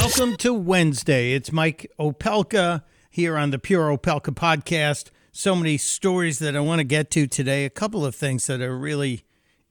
Welcome 0.00 0.38
to 0.38 0.54
Wednesday. 0.54 1.34
It's 1.34 1.52
Mike 1.52 1.92
Opelka 2.00 2.84
here 3.10 3.36
on 3.36 3.50
the 3.50 3.58
Pure 3.58 3.98
Opelka 3.98 4.34
podcast. 4.34 5.10
So 5.30 5.54
many 5.54 5.76
stories 5.76 6.38
that 6.38 6.56
I 6.56 6.60
want 6.60 6.78
to 6.78 6.84
get 6.84 7.10
to 7.10 7.26
today. 7.26 7.66
A 7.66 7.70
couple 7.70 8.06
of 8.06 8.14
things 8.14 8.46
that 8.46 8.62
are 8.62 8.78
really 8.78 9.26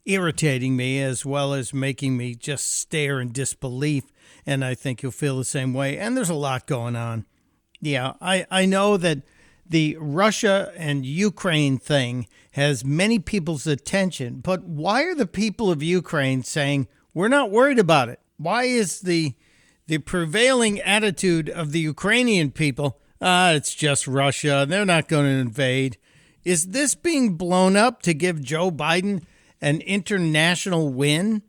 irritating 0.05 0.77
me 0.77 1.01
as 1.01 1.25
well 1.25 1.55
as 1.55 1.73
making 1.73 2.15
me 2.15 2.35
just 2.35 2.79
stare 2.79 3.19
in 3.19 3.31
disbelief. 3.31 4.03
And 4.45 4.63
I 4.63 4.75
think 4.75 5.01
you'll 5.01 5.11
feel 5.11 5.35
the 5.35 5.43
same 5.43 5.73
way. 5.73 5.97
And 5.97 6.15
there's 6.15 6.29
a 6.29 6.35
lot 6.35 6.67
going 6.67 6.95
on. 6.95 7.25
Yeah, 7.81 8.13
I, 8.21 8.45
I 8.51 8.67
know 8.67 8.97
that 8.97 9.23
the 9.67 9.97
Russia 9.99 10.71
and 10.77 11.07
Ukraine 11.07 11.79
thing 11.79 12.27
has 12.51 12.85
many 12.85 13.17
people's 13.17 13.65
attention, 13.65 14.41
but 14.41 14.63
why 14.63 15.05
are 15.05 15.15
the 15.15 15.25
people 15.25 15.71
of 15.71 15.81
Ukraine 15.81 16.43
saying, 16.43 16.87
we're 17.15 17.29
not 17.29 17.49
worried 17.49 17.79
about 17.79 18.09
it? 18.09 18.19
Why 18.37 18.65
is 18.65 19.01
the 19.01 19.33
the 19.89 19.97
prevailing 19.97 20.79
attitude 20.81 21.49
of 21.49 21.71
the 21.71 21.79
Ukrainian 21.79 22.51
people, 22.51 22.99
ah, 23.19 23.53
it's 23.53 23.73
just 23.73 24.07
Russia, 24.07 24.63
they're 24.69 24.85
not 24.85 25.07
going 25.07 25.25
to 25.25 25.31
invade? 25.31 25.97
Is 26.43 26.67
this 26.67 26.93
being 26.93 27.35
blown 27.37 27.75
up 27.75 28.03
to 28.03 28.13
give 28.13 28.39
Joe 28.43 28.69
Biden 28.69 29.23
an 29.59 29.81
international 29.81 30.89
win? 30.89 31.41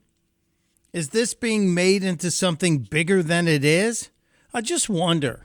Is 0.95 1.11
this 1.11 1.35
being 1.35 1.75
made 1.75 2.03
into 2.03 2.31
something 2.31 2.79
bigger 2.79 3.23
than 3.23 3.47
it 3.47 3.63
is? 3.63 4.09
I 4.55 4.63
just 4.63 4.89
wonder. 4.89 5.45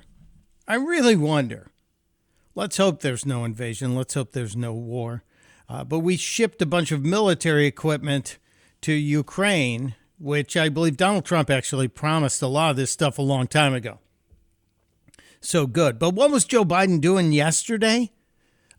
I 0.66 0.76
really 0.76 1.18
wonder. 1.18 1.72
Let's 2.56 2.78
hope 2.78 3.02
there's 3.02 3.26
no 3.26 3.44
invasion. 3.44 3.94
Let's 3.94 4.14
hope 4.14 4.32
there's 4.32 4.56
no 4.56 4.74
war. 4.74 5.26
Uh, 5.68 5.84
but 5.84 6.00
we 6.00 6.16
shipped 6.16 6.62
a 6.62 6.66
bunch 6.66 6.94
of 6.94 7.04
military 7.04 7.66
equipment 7.66 8.38
to 8.82 8.94
Ukraine 8.94 9.96
which 10.18 10.56
I 10.56 10.70
believe 10.70 10.98
Donald 10.98 11.26
Trump 11.26 11.50
actually 11.50 11.88
promised 11.88 12.42
a 12.42 12.48
lot 12.48 12.72
of 12.72 12.78
this 12.78 12.92
stuff 12.92 13.18
a 13.18 13.24
long 13.24 13.48
time 13.48 13.74
ago. 13.74 14.00
So 15.42 15.68
good. 15.68 16.00
But 16.00 16.16
what 16.16 16.32
was 16.32 16.46
Joe 16.46 16.66
Biden 16.66 17.00
doing 17.00 17.32
yesterday? 17.32 18.12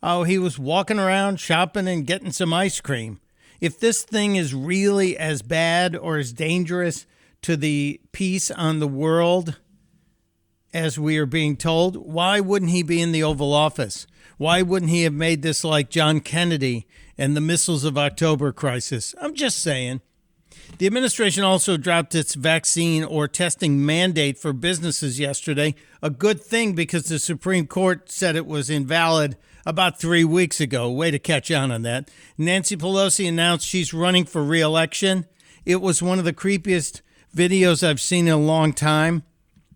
Oh, 0.03 0.25
he 0.25 0.39
was 0.39 0.59
walking 0.59 0.98
around 0.98 1.41
shopping 1.41 1.89
and 1.89 2.06
getting 2.06 2.33
some 2.33 2.53
ice 2.53 2.81
cream. 2.81 3.20
If 3.61 3.78
this 3.81 4.03
thing 4.03 4.37
is 4.37 4.55
really 4.55 5.17
as 5.17 5.43
bad 5.43 5.97
or 5.97 6.19
as 6.19 6.33
dangerous 6.33 7.06
to 7.43 7.56
the 7.56 8.00
peace 8.12 8.50
on 8.50 8.81
the 8.81 8.89
world 8.89 9.59
as 10.75 10.98
we 10.98 11.17
are 11.19 11.27
being 11.27 11.56
told, 11.56 11.97
why 11.97 12.41
wouldn't 12.41 12.73
he 12.73 12.83
be 12.83 13.00
in 13.00 13.12
the 13.12 13.23
Oval 13.23 13.53
Office? 13.53 14.06
Why 14.37 14.61
wouldn't 14.62 14.91
he 14.91 15.05
have 15.05 15.15
made 15.15 15.43
this 15.43 15.65
like 15.65 15.89
John 15.89 16.21
Kennedy 16.21 16.87
and 17.17 17.34
the 17.34 17.41
missiles 17.41 17.84
of 17.84 17.97
October 17.97 18.53
crisis? 18.53 19.15
I'm 19.21 19.34
just 19.34 19.61
saying. 19.61 20.03
The 20.78 20.86
administration 20.86 21.42
also 21.42 21.77
dropped 21.77 22.14
its 22.14 22.34
vaccine 22.34 23.03
or 23.03 23.28
testing 23.28 23.84
mandate 23.84 24.39
for 24.39 24.53
businesses 24.53 25.19
yesterday. 25.19 25.75
A 26.03 26.11
good 26.11 26.41
thing 26.41 26.75
because 26.75 27.05
the 27.05 27.19
Supreme 27.19 27.67
Court 27.67 28.11
said 28.11 28.36
it 28.36 28.47
was 28.47 28.69
invalid 28.69 29.37
about 29.64 29.98
three 29.98 30.25
weeks 30.25 30.61
ago. 30.61 30.91
Way 30.91 31.11
to 31.11 31.19
catch 31.19 31.50
on 31.50 31.72
on 31.72 31.83
that. 31.83 32.11
Nancy 32.37 32.77
Pelosi 32.77 33.28
announced 33.28 33.67
she's 33.67 33.94
running 33.94 34.25
for 34.25 34.44
reelection. 34.44 35.27
It 35.64 35.81
was 35.81 36.03
one 36.03 36.19
of 36.19 36.25
the 36.25 36.33
creepiest 36.33 37.00
videos 37.34 37.87
I've 37.87 38.00
seen 38.00 38.27
in 38.27 38.34
a 38.34 38.39
long 38.39 38.72
time. 38.72 39.25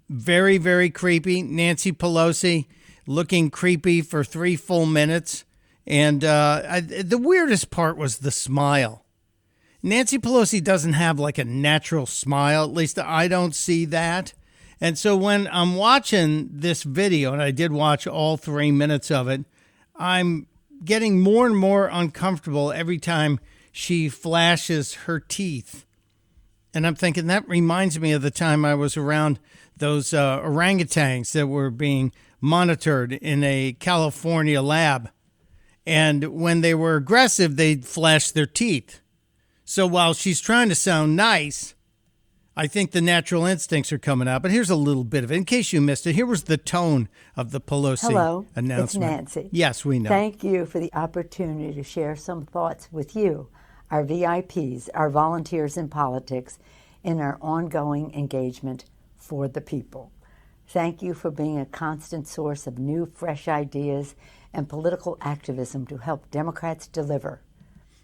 Very, 0.08 0.58
very 0.58 0.90
creepy. 0.90 1.42
Nancy 1.42 1.92
Pelosi 1.92 2.66
looking 3.06 3.50
creepy 3.50 4.02
for 4.02 4.22
three 4.22 4.56
full 4.56 4.86
minutes. 4.86 5.44
And 5.86 6.24
uh, 6.24 6.62
I, 6.68 6.80
the 6.80 7.18
weirdest 7.18 7.70
part 7.70 7.96
was 7.96 8.18
the 8.18 8.30
smile. 8.30 8.99
Nancy 9.82 10.18
Pelosi 10.18 10.62
doesn't 10.62 10.92
have 10.92 11.18
like 11.18 11.38
a 11.38 11.44
natural 11.44 12.06
smile. 12.06 12.64
At 12.64 12.74
least 12.74 12.98
I 12.98 13.28
don't 13.28 13.54
see 13.54 13.84
that. 13.86 14.34
And 14.80 14.98
so 14.98 15.16
when 15.16 15.48
I'm 15.52 15.76
watching 15.76 16.48
this 16.52 16.82
video, 16.82 17.32
and 17.32 17.42
I 17.42 17.50
did 17.50 17.72
watch 17.72 18.06
all 18.06 18.36
three 18.36 18.70
minutes 18.70 19.10
of 19.10 19.28
it, 19.28 19.44
I'm 19.96 20.46
getting 20.84 21.20
more 21.20 21.46
and 21.46 21.56
more 21.56 21.88
uncomfortable 21.92 22.72
every 22.72 22.98
time 22.98 23.40
she 23.72 24.08
flashes 24.08 24.94
her 24.94 25.20
teeth. 25.20 25.84
And 26.72 26.86
I'm 26.86 26.94
thinking 26.94 27.26
that 27.26 27.48
reminds 27.48 27.98
me 27.98 28.12
of 28.12 28.22
the 28.22 28.30
time 28.30 28.64
I 28.64 28.74
was 28.74 28.96
around 28.96 29.38
those 29.76 30.14
uh, 30.14 30.40
orangutans 30.40 31.32
that 31.32 31.46
were 31.46 31.70
being 31.70 32.12
monitored 32.40 33.12
in 33.12 33.42
a 33.44 33.76
California 33.78 34.62
lab. 34.62 35.10
And 35.86 36.24
when 36.40 36.60
they 36.60 36.74
were 36.74 36.96
aggressive, 36.96 37.56
they'd 37.56 37.84
flash 37.84 38.30
their 38.30 38.46
teeth. 38.46 39.00
So 39.70 39.86
while 39.86 40.14
she's 40.14 40.40
trying 40.40 40.68
to 40.70 40.74
sound 40.74 41.14
nice, 41.14 41.76
I 42.56 42.66
think 42.66 42.90
the 42.90 43.00
natural 43.00 43.46
instincts 43.46 43.92
are 43.92 44.00
coming 44.00 44.26
out. 44.26 44.42
But 44.42 44.50
here's 44.50 44.68
a 44.68 44.74
little 44.74 45.04
bit 45.04 45.22
of 45.22 45.30
it. 45.30 45.36
In 45.36 45.44
case 45.44 45.72
you 45.72 45.80
missed 45.80 46.08
it, 46.08 46.16
here 46.16 46.26
was 46.26 46.42
the 46.42 46.56
tone 46.56 47.08
of 47.36 47.52
the 47.52 47.60
Pelosi 47.60 48.08
Hello, 48.08 48.46
announcement. 48.56 49.28
It's 49.28 49.36
Nancy. 49.36 49.48
Yes, 49.52 49.84
we 49.84 50.00
know. 50.00 50.08
Thank 50.08 50.42
you 50.42 50.66
for 50.66 50.80
the 50.80 50.92
opportunity 50.92 51.72
to 51.72 51.84
share 51.84 52.16
some 52.16 52.46
thoughts 52.46 52.88
with 52.90 53.14
you, 53.14 53.46
our 53.92 54.04
VIPs, 54.04 54.88
our 54.92 55.08
volunteers 55.08 55.76
in 55.76 55.86
politics, 55.88 56.58
in 57.04 57.20
our 57.20 57.38
ongoing 57.40 58.12
engagement 58.12 58.86
for 59.14 59.46
the 59.46 59.60
people. 59.60 60.10
Thank 60.66 61.00
you 61.00 61.14
for 61.14 61.30
being 61.30 61.60
a 61.60 61.64
constant 61.64 62.26
source 62.26 62.66
of 62.66 62.80
new, 62.80 63.06
fresh 63.14 63.46
ideas 63.46 64.16
and 64.52 64.68
political 64.68 65.16
activism 65.20 65.86
to 65.86 65.98
help 65.98 66.28
Democrats 66.32 66.88
deliver 66.88 67.40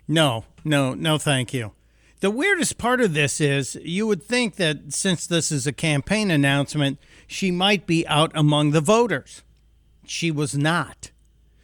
no, 0.08 0.44
no, 0.64 0.94
no, 0.94 1.18
thank 1.18 1.52
you. 1.52 1.72
The 2.20 2.30
weirdest 2.30 2.78
part 2.78 3.00
of 3.00 3.12
this 3.12 3.40
is 3.40 3.78
you 3.82 4.06
would 4.06 4.22
think 4.22 4.56
that 4.56 4.92
since 4.92 5.26
this 5.26 5.52
is 5.52 5.66
a 5.66 5.72
campaign 5.72 6.30
announcement, 6.30 6.98
she 7.26 7.50
might 7.50 7.86
be 7.86 8.06
out 8.08 8.32
among 8.34 8.70
the 8.70 8.80
voters. 8.80 9.42
She 10.06 10.30
was 10.30 10.56
not. 10.56 11.10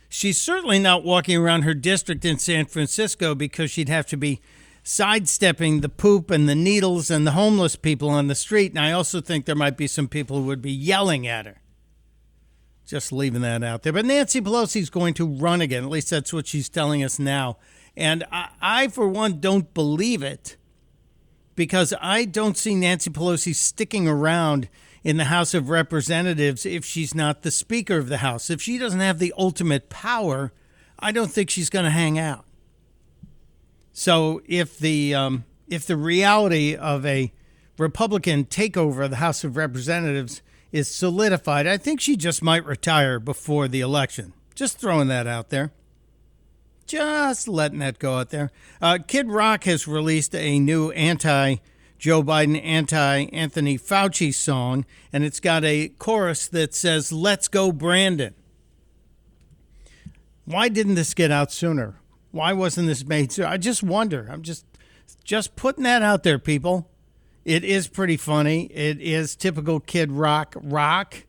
She's 0.08 0.36
certainly 0.36 0.78
not 0.78 1.04
walking 1.04 1.38
around 1.38 1.62
her 1.62 1.72
district 1.72 2.25
in 2.25 2.38
San 2.38 2.66
Francisco 2.66 3.34
because 3.34 3.70
she'd 3.70 3.88
have 3.88 4.06
to 4.08 4.16
be 4.16 4.42
sidestepping 4.82 5.80
the 5.80 5.88
poop 5.88 6.30
and 6.30 6.48
the 6.48 6.54
needles 6.54 7.10
and 7.10 7.26
the 7.26 7.32
homeless 7.32 7.76
people 7.76 8.10
on 8.10 8.26
the 8.26 8.34
street. 8.34 8.72
And 8.72 8.80
I 8.80 8.92
also 8.92 9.22
think 9.22 9.47
there 9.47 9.54
might 9.54 9.76
be 9.76 9.86
some 9.86 10.09
people 10.09 10.36
who 10.36 10.44
would 10.44 10.60
be 10.60 10.72
yelling 10.72 11.26
at 11.26 11.47
her. 11.47 11.62
Just 12.84 13.10
leaving 13.10 13.41
that 13.41 13.62
out 13.62 13.84
there. 13.84 13.92
But 13.92 14.04
Nancy 14.04 14.41
Pelosi's 14.42 14.91
going 14.91 15.14
to 15.14 15.26
run 15.26 15.62
again. 15.62 15.84
At 15.84 15.88
least 15.88 16.10
that's 16.10 16.32
what 16.32 16.47
she's 16.47 16.69
telling 16.69 17.03
us 17.03 17.19
now. 17.19 17.56
And 17.97 18.25
I, 18.32 18.48
I, 18.60 18.88
for 18.88 19.08
one, 19.08 19.41
don't 19.41 19.72
believe 19.75 20.22
it 20.22 20.56
because 21.54 21.92
I 22.00 22.25
don't 22.25 22.56
see 22.56 22.75
Nancy 22.75 23.10
Pelosi 23.10 23.54
sticking 23.54 24.08
around 24.08 24.69
in 25.04 25.16
the 25.16 25.25
House 25.25 25.54
of 25.54 25.69
Representatives 25.69 26.64
if 26.64 26.84
she's 26.84 27.14
not 27.14 27.42
the 27.42 27.50
Speaker 27.50 27.98
of 27.98 28.08
the 28.08 28.19
House. 28.19 28.50
If 28.50 28.62
she 28.62 28.78
doesn't 28.78 29.00
have 29.00 29.19
the 29.19 29.34
ultimate 29.36 29.91
power, 29.91 30.53
I 30.98 31.12
don't 31.12 31.30
think 31.30 31.50
she's 31.50 31.70
going 31.70 31.84
to 31.84 31.91
hang 31.91 32.19
out. 32.19 32.44
So 33.92 34.41
if 34.47 34.78
the 34.78 35.14
um, 35.14 35.44
if 35.69 35.86
the 35.86 35.97
reality 35.97 36.74
of 36.74 37.04
a 37.04 37.32
Republican 37.78 38.44
takeover 38.44 39.04
of 39.04 39.10
the 39.10 39.16
House 39.16 39.44
of 39.44 39.56
Representatives 39.56 40.41
is 40.70 40.88
solidified, 40.88 41.66
I 41.66 41.76
think 41.76 42.00
she 42.00 42.16
just 42.16 42.42
might 42.42 42.64
retire 42.64 43.19
before 43.19 43.69
the 43.69 43.80
election. 43.80 44.32
Just 44.54 44.78
throwing 44.78 45.09
that 45.09 45.26
out 45.26 45.50
there. 45.50 45.72
Just 46.92 47.48
letting 47.48 47.78
that 47.78 47.98
go 47.98 48.19
out 48.19 48.28
there. 48.28 48.50
Uh, 48.82 48.98
Kid 49.06 49.30
Rock 49.30 49.64
has 49.64 49.88
released 49.88 50.34
a 50.34 50.58
new 50.58 50.91
anti 50.91 51.56
Joe 51.98 52.22
Biden, 52.22 52.62
anti 52.62 53.25
Anthony 53.32 53.78
Fauci 53.78 54.34
song, 54.34 54.84
and 55.10 55.25
it's 55.25 55.41
got 55.41 55.64
a 55.64 55.88
chorus 55.88 56.48
that 56.48 56.75
says, 56.75 57.10
Let's 57.10 57.48
go, 57.48 57.72
Brandon. 57.72 58.34
Why 60.44 60.69
didn't 60.69 60.97
this 60.97 61.14
get 61.14 61.30
out 61.30 61.50
sooner? 61.50 61.94
Why 62.30 62.53
wasn't 62.53 62.88
this 62.88 63.06
made 63.06 63.32
sooner? 63.32 63.48
I 63.48 63.56
just 63.56 63.82
wonder. 63.82 64.28
I'm 64.30 64.42
just 64.42 64.66
just 65.24 65.56
putting 65.56 65.84
that 65.84 66.03
out 66.03 66.24
there, 66.24 66.38
people. 66.38 66.91
It 67.47 67.64
is 67.64 67.88
pretty 67.88 68.19
funny. 68.19 68.64
It 68.66 69.00
is 69.00 69.34
typical 69.34 69.80
Kid 69.80 70.12
Rock 70.12 70.56
rock, 70.60 71.24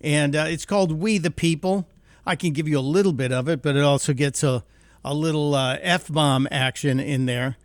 and 0.00 0.34
uh, 0.34 0.46
it's 0.48 0.64
called 0.64 0.90
We 0.90 1.18
the 1.18 1.30
People. 1.30 1.88
I 2.26 2.34
can 2.34 2.52
give 2.52 2.66
you 2.66 2.80
a 2.80 2.80
little 2.80 3.12
bit 3.12 3.30
of 3.30 3.48
it, 3.48 3.62
but 3.62 3.76
it 3.76 3.84
also 3.84 4.12
gets 4.12 4.42
a 4.42 4.64
a 5.04 5.14
little 5.14 5.54
uh, 5.54 5.76
f 5.80 6.08
bomb 6.08 6.48
action 6.50 6.98
in 6.98 7.26
there. 7.26 7.56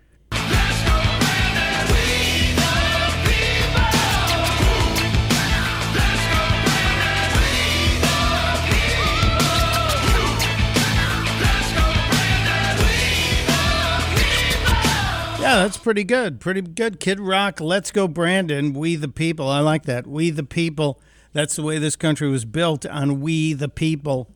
Yeah, 15.42 15.64
that's 15.64 15.78
pretty 15.78 16.04
good. 16.04 16.40
Pretty 16.40 16.62
good. 16.62 17.00
Kid 17.00 17.20
Rock, 17.20 17.60
Let's 17.60 17.92
Go 17.92 18.08
Brandon, 18.08 18.72
We 18.72 18.96
the 18.96 19.08
People. 19.08 19.48
I 19.48 19.62
like 19.62 19.86
that. 19.86 20.06
We 20.06 20.30
the 20.30 20.44
People. 20.44 21.02
That's 21.34 21.56
the 21.56 21.64
way 21.64 21.80
this 21.80 21.96
country 21.96 22.30
was 22.30 22.46
built 22.46 22.86
on 22.86 23.20
We 23.20 23.54
the 23.54 23.70
People. 23.70 24.30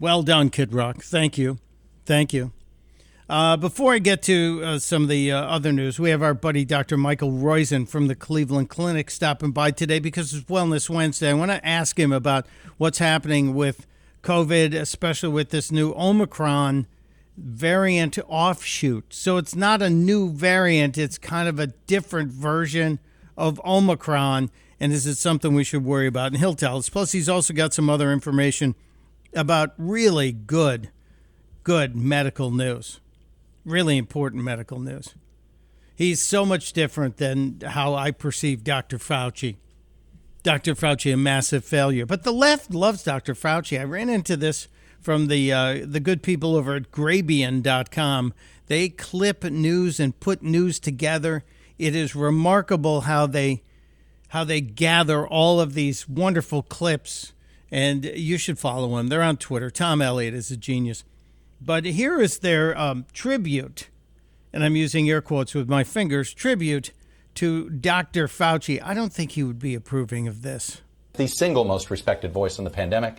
Well 0.00 0.22
done, 0.22 0.50
Kid 0.50 0.72
Rock. 0.72 1.02
Thank 1.02 1.36
you. 1.36 1.58
Thank 2.06 2.32
you. 2.32 2.52
Uh, 3.28 3.56
before 3.56 3.94
I 3.94 3.98
get 3.98 4.22
to 4.22 4.62
uh, 4.64 4.78
some 4.78 5.02
of 5.02 5.08
the 5.08 5.32
uh, 5.32 5.40
other 5.40 5.72
news, 5.72 5.98
we 5.98 6.10
have 6.10 6.22
our 6.22 6.34
buddy 6.34 6.64
Dr. 6.64 6.96
Michael 6.96 7.32
Roizen 7.32 7.86
from 7.86 8.06
the 8.06 8.14
Cleveland 8.14 8.70
Clinic 8.70 9.10
stopping 9.10 9.50
by 9.50 9.72
today 9.72 9.98
because 9.98 10.32
it's 10.32 10.44
Wellness 10.44 10.88
Wednesday. 10.88 11.30
I 11.30 11.34
want 11.34 11.50
to 11.50 11.66
ask 11.66 11.98
him 11.98 12.12
about 12.12 12.46
what's 12.76 12.98
happening 12.98 13.54
with 13.54 13.86
COVID, 14.22 14.72
especially 14.72 15.30
with 15.30 15.50
this 15.50 15.72
new 15.72 15.92
Omicron 15.94 16.86
variant 17.36 18.18
offshoot. 18.28 19.12
So 19.12 19.36
it's 19.36 19.56
not 19.56 19.82
a 19.82 19.90
new 19.90 20.30
variant, 20.30 20.96
it's 20.96 21.18
kind 21.18 21.48
of 21.48 21.58
a 21.58 21.66
different 21.66 22.30
version 22.30 23.00
of 23.36 23.60
Omicron. 23.64 24.50
And 24.78 24.92
is 24.92 25.08
it 25.08 25.16
something 25.16 25.54
we 25.54 25.64
should 25.64 25.84
worry 25.84 26.06
about? 26.06 26.28
And 26.28 26.36
he'll 26.36 26.54
tell 26.54 26.76
us. 26.78 26.88
Plus, 26.88 27.10
he's 27.10 27.28
also 27.28 27.52
got 27.52 27.74
some 27.74 27.90
other 27.90 28.12
information 28.12 28.76
about 29.34 29.74
really 29.76 30.32
good, 30.32 30.90
good 31.64 31.94
medical 31.96 32.50
news 32.50 33.00
really 33.68 33.98
important 33.98 34.42
medical 34.42 34.80
news. 34.80 35.14
He's 35.94 36.22
so 36.22 36.46
much 36.46 36.72
different 36.72 37.16
than 37.16 37.60
how 37.60 37.94
I 37.94 38.10
perceive 38.10 38.64
Dr. 38.64 38.98
Fauci. 38.98 39.56
Dr. 40.42 40.74
Fauci, 40.74 41.12
a 41.12 41.16
massive 41.16 41.64
failure. 41.64 42.06
But 42.06 42.22
the 42.22 42.32
left 42.32 42.72
loves 42.72 43.02
Dr. 43.02 43.34
Fauci. 43.34 43.78
I 43.78 43.84
ran 43.84 44.08
into 44.08 44.36
this 44.36 44.68
from 45.00 45.26
the 45.26 45.52
uh, 45.52 45.78
the 45.84 46.00
good 46.00 46.22
people 46.22 46.56
over 46.56 46.76
at 46.76 46.90
Grabien.com. 46.90 48.32
They 48.66 48.88
clip 48.88 49.44
news 49.44 49.98
and 49.98 50.18
put 50.18 50.42
news 50.42 50.78
together. 50.78 51.44
It 51.78 51.94
is 51.94 52.14
remarkable 52.14 53.02
how 53.02 53.26
they 53.26 53.62
how 54.28 54.44
they 54.44 54.60
gather 54.60 55.26
all 55.26 55.60
of 55.60 55.74
these 55.74 56.08
wonderful 56.08 56.62
clips. 56.62 57.32
And 57.70 58.04
you 58.04 58.38
should 58.38 58.58
follow 58.58 58.96
them. 58.96 59.08
They're 59.08 59.22
on 59.22 59.36
Twitter. 59.36 59.70
Tom 59.70 60.00
Elliott 60.00 60.34
is 60.34 60.50
a 60.50 60.56
genius. 60.56 61.04
But 61.60 61.84
here 61.84 62.20
is 62.20 62.38
their 62.38 62.78
um, 62.78 63.04
tribute, 63.12 63.88
and 64.52 64.64
I'm 64.64 64.76
using 64.76 65.10
air 65.10 65.20
quotes 65.20 65.54
with 65.54 65.68
my 65.68 65.84
fingers 65.84 66.32
tribute 66.32 66.92
to 67.34 67.68
Dr. 67.70 68.26
Fauci. 68.28 68.80
I 68.82 68.94
don't 68.94 69.12
think 69.12 69.32
he 69.32 69.42
would 69.42 69.58
be 69.58 69.74
approving 69.74 70.28
of 70.28 70.42
this. 70.42 70.82
The 71.14 71.26
single 71.26 71.64
most 71.64 71.90
respected 71.90 72.32
voice 72.32 72.58
in 72.58 72.64
the 72.64 72.70
pandemic. 72.70 73.16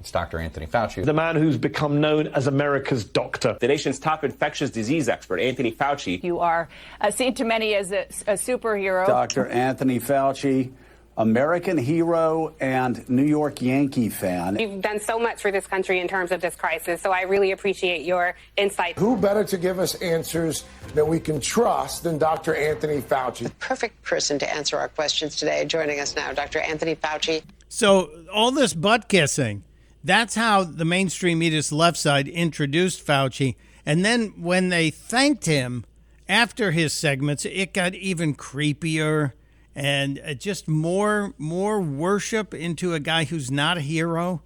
It's 0.00 0.10
Dr. 0.10 0.38
Anthony 0.38 0.66
Fauci. 0.66 1.04
The 1.04 1.12
man 1.12 1.36
who's 1.36 1.58
become 1.58 2.00
known 2.00 2.28
as 2.28 2.46
America's 2.46 3.04
doctor. 3.04 3.58
The 3.60 3.68
nation's 3.68 3.98
top 3.98 4.24
infectious 4.24 4.70
disease 4.70 5.10
expert, 5.10 5.40
Anthony 5.40 5.72
Fauci. 5.72 6.24
You 6.24 6.38
are 6.40 6.70
uh, 7.02 7.10
seen 7.10 7.34
to 7.34 7.44
many 7.44 7.74
as 7.74 7.92
a, 7.92 8.04
a 8.26 8.34
superhero. 8.34 9.06
Dr. 9.06 9.46
Anthony 9.46 10.00
Fauci 10.00 10.72
American 11.20 11.76
hero 11.76 12.54
and 12.60 13.06
New 13.10 13.24
York 13.24 13.60
Yankee 13.60 14.08
fan. 14.08 14.58
You've 14.58 14.80
done 14.80 14.98
so 14.98 15.18
much 15.18 15.42
for 15.42 15.50
this 15.50 15.66
country 15.66 16.00
in 16.00 16.08
terms 16.08 16.32
of 16.32 16.40
this 16.40 16.56
crisis, 16.56 17.02
so 17.02 17.12
I 17.12 17.22
really 17.22 17.52
appreciate 17.52 18.06
your 18.06 18.34
insight. 18.56 18.98
Who 18.98 19.18
better 19.18 19.44
to 19.44 19.58
give 19.58 19.78
us 19.78 19.96
answers 19.96 20.64
that 20.94 21.06
we 21.06 21.20
can 21.20 21.38
trust 21.38 22.04
than 22.04 22.16
Dr. 22.16 22.54
Anthony 22.54 23.02
Fauci? 23.02 23.44
The 23.44 23.50
perfect 23.50 24.02
person 24.02 24.38
to 24.38 24.50
answer 24.50 24.78
our 24.78 24.88
questions 24.88 25.36
today. 25.36 25.66
Joining 25.66 26.00
us 26.00 26.16
now, 26.16 26.32
Dr. 26.32 26.60
Anthony 26.60 26.96
Fauci. 26.96 27.42
So, 27.68 28.10
all 28.32 28.50
this 28.50 28.72
butt 28.72 29.10
kissing, 29.10 29.62
that's 30.02 30.34
how 30.34 30.64
the 30.64 30.86
mainstream 30.86 31.40
media's 31.40 31.70
left 31.70 31.98
side 31.98 32.28
introduced 32.28 33.06
Fauci. 33.06 33.56
And 33.84 34.06
then 34.06 34.32
when 34.40 34.70
they 34.70 34.88
thanked 34.88 35.44
him 35.44 35.84
after 36.30 36.70
his 36.70 36.94
segments, 36.94 37.44
it 37.44 37.74
got 37.74 37.94
even 37.94 38.34
creepier 38.34 39.32
and 39.74 40.20
uh, 40.24 40.34
just 40.34 40.68
more 40.68 41.34
more 41.38 41.80
worship 41.80 42.54
into 42.54 42.94
a 42.94 43.00
guy 43.00 43.24
who's 43.24 43.50
not 43.50 43.78
a 43.78 43.82
hero. 43.82 44.42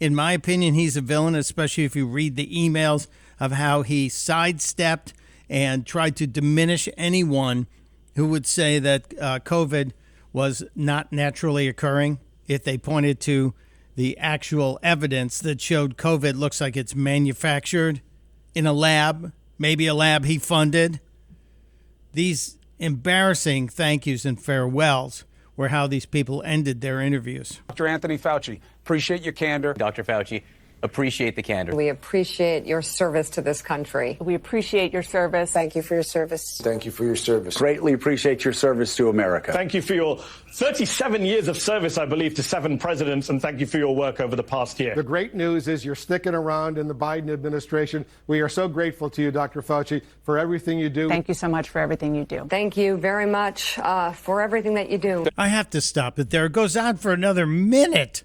In 0.00 0.14
my 0.14 0.32
opinion, 0.32 0.74
he's 0.74 0.96
a 0.96 1.00
villain, 1.00 1.34
especially 1.34 1.84
if 1.84 1.96
you 1.96 2.06
read 2.06 2.36
the 2.36 2.46
emails 2.46 3.08
of 3.40 3.52
how 3.52 3.82
he 3.82 4.08
sidestepped 4.08 5.12
and 5.50 5.86
tried 5.86 6.16
to 6.16 6.26
diminish 6.26 6.88
anyone 6.96 7.66
who 8.14 8.26
would 8.26 8.46
say 8.46 8.78
that 8.78 9.14
uh, 9.20 9.38
COVID 9.40 9.92
was 10.32 10.62
not 10.74 11.12
naturally 11.12 11.68
occurring. 11.68 12.18
If 12.46 12.64
they 12.64 12.78
pointed 12.78 13.20
to 13.20 13.54
the 13.96 14.16
actual 14.18 14.78
evidence 14.82 15.40
that 15.40 15.60
showed 15.60 15.96
COVID 15.96 16.38
looks 16.38 16.60
like 16.60 16.76
it's 16.76 16.94
manufactured 16.94 18.00
in 18.54 18.66
a 18.66 18.72
lab, 18.72 19.32
maybe 19.58 19.86
a 19.86 19.94
lab 19.94 20.24
he 20.24 20.38
funded. 20.38 21.00
These 22.12 22.57
embarrassing 22.78 23.68
thank 23.68 24.06
yous 24.06 24.24
and 24.24 24.40
farewells 24.40 25.24
were 25.56 25.68
how 25.68 25.86
these 25.86 26.06
people 26.06 26.42
ended 26.44 26.80
their 26.80 27.00
interviews. 27.00 27.60
Dr. 27.68 27.88
Anthony 27.88 28.16
Fauci, 28.16 28.60
appreciate 28.84 29.22
your 29.22 29.32
candor. 29.32 29.74
Dr. 29.74 30.04
Fauci, 30.04 30.44
appreciate 30.82 31.36
the 31.36 31.42
candor. 31.42 31.74
We 31.74 31.88
appreciate 31.88 32.66
your 32.66 32.82
service 32.82 33.30
to 33.30 33.42
this 33.42 33.62
country. 33.62 34.16
We 34.20 34.34
appreciate 34.34 34.92
your 34.92 35.02
service. 35.02 35.52
Thank 35.52 35.74
you 35.74 35.82
for 35.82 35.94
your 35.94 36.02
service. 36.02 36.60
Thank 36.62 36.84
you 36.84 36.90
for 36.90 37.04
your 37.04 37.16
service. 37.16 37.56
Greatly 37.56 37.92
appreciate 37.92 38.44
your 38.44 38.52
service 38.52 38.96
to 38.96 39.08
America. 39.08 39.52
Thank 39.52 39.74
you 39.74 39.82
for 39.82 39.94
your 39.94 40.18
37 40.52 41.24
years 41.24 41.48
of 41.48 41.58
service, 41.58 41.98
I 41.98 42.06
believe, 42.06 42.34
to 42.34 42.42
seven 42.42 42.78
presidents, 42.78 43.28
and 43.28 43.40
thank 43.40 43.60
you 43.60 43.66
for 43.66 43.78
your 43.78 43.94
work 43.94 44.20
over 44.20 44.36
the 44.36 44.42
past 44.42 44.78
year. 44.80 44.94
The 44.94 45.02
great 45.02 45.34
news 45.34 45.68
is 45.68 45.84
you're 45.84 45.94
sticking 45.94 46.34
around 46.34 46.78
in 46.78 46.88
the 46.88 46.94
Biden 46.94 47.32
administration. 47.32 48.04
We 48.26 48.40
are 48.40 48.48
so 48.48 48.68
grateful 48.68 49.10
to 49.10 49.22
you, 49.22 49.30
Dr. 49.30 49.62
Fauci, 49.62 50.02
for 50.22 50.38
everything 50.38 50.78
you 50.78 50.88
do. 50.88 51.08
Thank 51.08 51.28
you 51.28 51.34
so 51.34 51.48
much 51.48 51.68
for 51.68 51.80
everything 51.80 52.14
you 52.14 52.24
do. 52.24 52.46
Thank 52.48 52.76
you 52.76 52.96
very 52.96 53.26
much 53.26 53.78
uh, 53.78 54.12
for 54.12 54.40
everything 54.40 54.74
that 54.74 54.90
you 54.90 54.98
do. 54.98 55.26
I 55.36 55.48
have 55.48 55.70
to 55.70 55.80
stop 55.80 56.18
it 56.18 56.30
there. 56.30 56.46
It 56.46 56.52
goes 56.52 56.76
on 56.76 56.96
for 56.96 57.12
another 57.12 57.46
minute. 57.46 58.22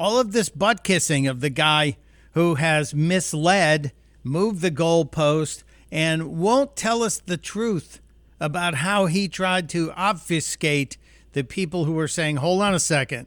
All 0.00 0.18
of 0.18 0.32
this 0.32 0.48
butt 0.48 0.82
kissing 0.82 1.26
of 1.26 1.40
the 1.40 1.50
guy 1.50 1.98
who 2.32 2.54
has 2.54 2.94
misled, 2.94 3.92
moved 4.24 4.62
the 4.62 4.70
goalpost, 4.70 5.62
and 5.92 6.38
won't 6.38 6.74
tell 6.74 7.02
us 7.02 7.18
the 7.18 7.36
truth 7.36 8.00
about 8.40 8.76
how 8.76 9.04
he 9.04 9.28
tried 9.28 9.68
to 9.68 9.92
obfuscate 9.92 10.96
the 11.34 11.44
people 11.44 11.84
who 11.84 11.92
were 11.92 12.08
saying, 12.08 12.36
hold 12.36 12.62
on 12.62 12.72
a 12.72 12.80
second, 12.80 13.26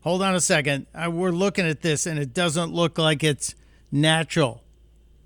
hold 0.00 0.22
on 0.22 0.34
a 0.34 0.40
second. 0.40 0.86
We're 0.94 1.32
looking 1.32 1.66
at 1.66 1.82
this 1.82 2.06
and 2.06 2.18
it 2.18 2.32
doesn't 2.32 2.72
look 2.72 2.96
like 2.96 3.22
it's 3.22 3.54
natural. 3.92 4.64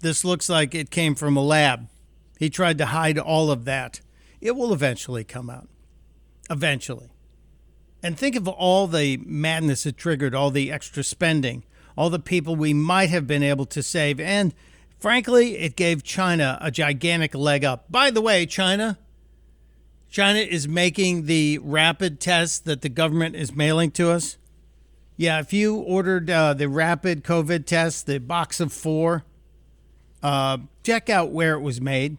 This 0.02 0.24
looks 0.24 0.48
like 0.48 0.74
it 0.74 0.90
came 0.90 1.14
from 1.14 1.36
a 1.36 1.42
lab. 1.44 1.88
He 2.40 2.50
tried 2.50 2.78
to 2.78 2.86
hide 2.86 3.16
all 3.16 3.52
of 3.52 3.64
that. 3.66 4.00
It 4.40 4.56
will 4.56 4.72
eventually 4.72 5.22
come 5.22 5.48
out. 5.48 5.68
Eventually. 6.50 7.10
And 8.04 8.18
think 8.18 8.36
of 8.36 8.46
all 8.46 8.86
the 8.86 9.16
madness 9.24 9.86
it 9.86 9.96
triggered, 9.96 10.34
all 10.34 10.50
the 10.50 10.70
extra 10.70 11.02
spending, 11.02 11.64
all 11.96 12.10
the 12.10 12.18
people 12.18 12.54
we 12.54 12.74
might 12.74 13.08
have 13.08 13.26
been 13.26 13.42
able 13.42 13.64
to 13.64 13.82
save. 13.82 14.20
And 14.20 14.52
frankly, 14.98 15.56
it 15.56 15.74
gave 15.74 16.04
China 16.04 16.58
a 16.60 16.70
gigantic 16.70 17.34
leg 17.34 17.64
up. 17.64 17.90
By 17.90 18.10
the 18.10 18.20
way, 18.20 18.44
China, 18.44 18.98
China 20.10 20.40
is 20.40 20.68
making 20.68 21.24
the 21.24 21.58
rapid 21.62 22.20
tests 22.20 22.58
that 22.58 22.82
the 22.82 22.90
government 22.90 23.36
is 23.36 23.56
mailing 23.56 23.90
to 23.92 24.10
us. 24.10 24.36
Yeah, 25.16 25.40
if 25.40 25.54
you 25.54 25.76
ordered 25.76 26.28
uh, 26.28 26.52
the 26.52 26.68
rapid 26.68 27.24
COVID 27.24 27.64
test, 27.64 28.04
the 28.04 28.18
box 28.18 28.60
of 28.60 28.70
four, 28.70 29.24
uh, 30.22 30.58
check 30.82 31.08
out 31.08 31.30
where 31.30 31.54
it 31.54 31.60
was 31.60 31.80
made. 31.80 32.18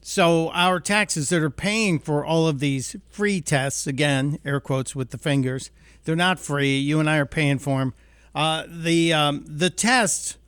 So 0.00 0.50
our 0.50 0.80
taxes 0.80 1.28
that 1.28 1.42
are 1.42 1.50
paying 1.50 1.98
for 1.98 2.24
all 2.24 2.48
of 2.48 2.58
these 2.58 2.96
free 3.08 3.40
tests, 3.40 3.86
again, 3.86 4.38
air 4.44 4.60
quotes 4.60 4.96
with 4.96 5.10
the 5.10 5.18
fingers, 5.18 5.70
they're 6.04 6.16
not 6.16 6.40
free. 6.40 6.78
You 6.78 7.00
and 7.00 7.10
I 7.10 7.18
are 7.18 7.26
paying 7.26 7.58
for 7.58 7.80
them. 7.80 7.94
Uh, 8.34 8.64
the 8.66 9.12
um, 9.12 9.44
the 9.46 9.70
tests 9.70 10.38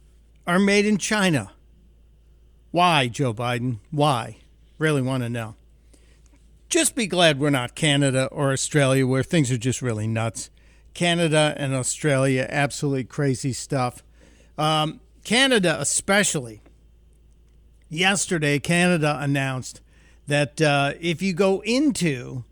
are 0.46 0.58
made 0.58 0.86
in 0.86 0.96
China. 0.96 1.52
Why, 2.70 3.08
Joe 3.08 3.34
Biden? 3.34 3.78
Why? 3.90 4.38
Really 4.78 5.02
want 5.02 5.22
to 5.22 5.28
know 5.28 5.56
just 6.72 6.94
be 6.94 7.06
glad 7.06 7.38
we're 7.38 7.50
not 7.50 7.74
Canada 7.74 8.26
or 8.32 8.50
Australia 8.50 9.06
where 9.06 9.22
things 9.22 9.50
are 9.52 9.58
just 9.58 9.82
really 9.82 10.06
nuts. 10.06 10.48
Canada 10.94 11.54
and 11.58 11.74
Australia, 11.74 12.46
absolutely 12.48 13.04
crazy 13.04 13.52
stuff. 13.52 14.02
Um, 14.56 15.00
Canada, 15.22 15.76
especially. 15.78 16.62
Yesterday, 17.92 18.58
Canada 18.58 19.18
announced 19.20 19.82
that 20.26 20.62
uh, 20.62 20.94
if 20.98 21.20
you 21.20 21.34
go 21.34 21.60
into 21.60 22.42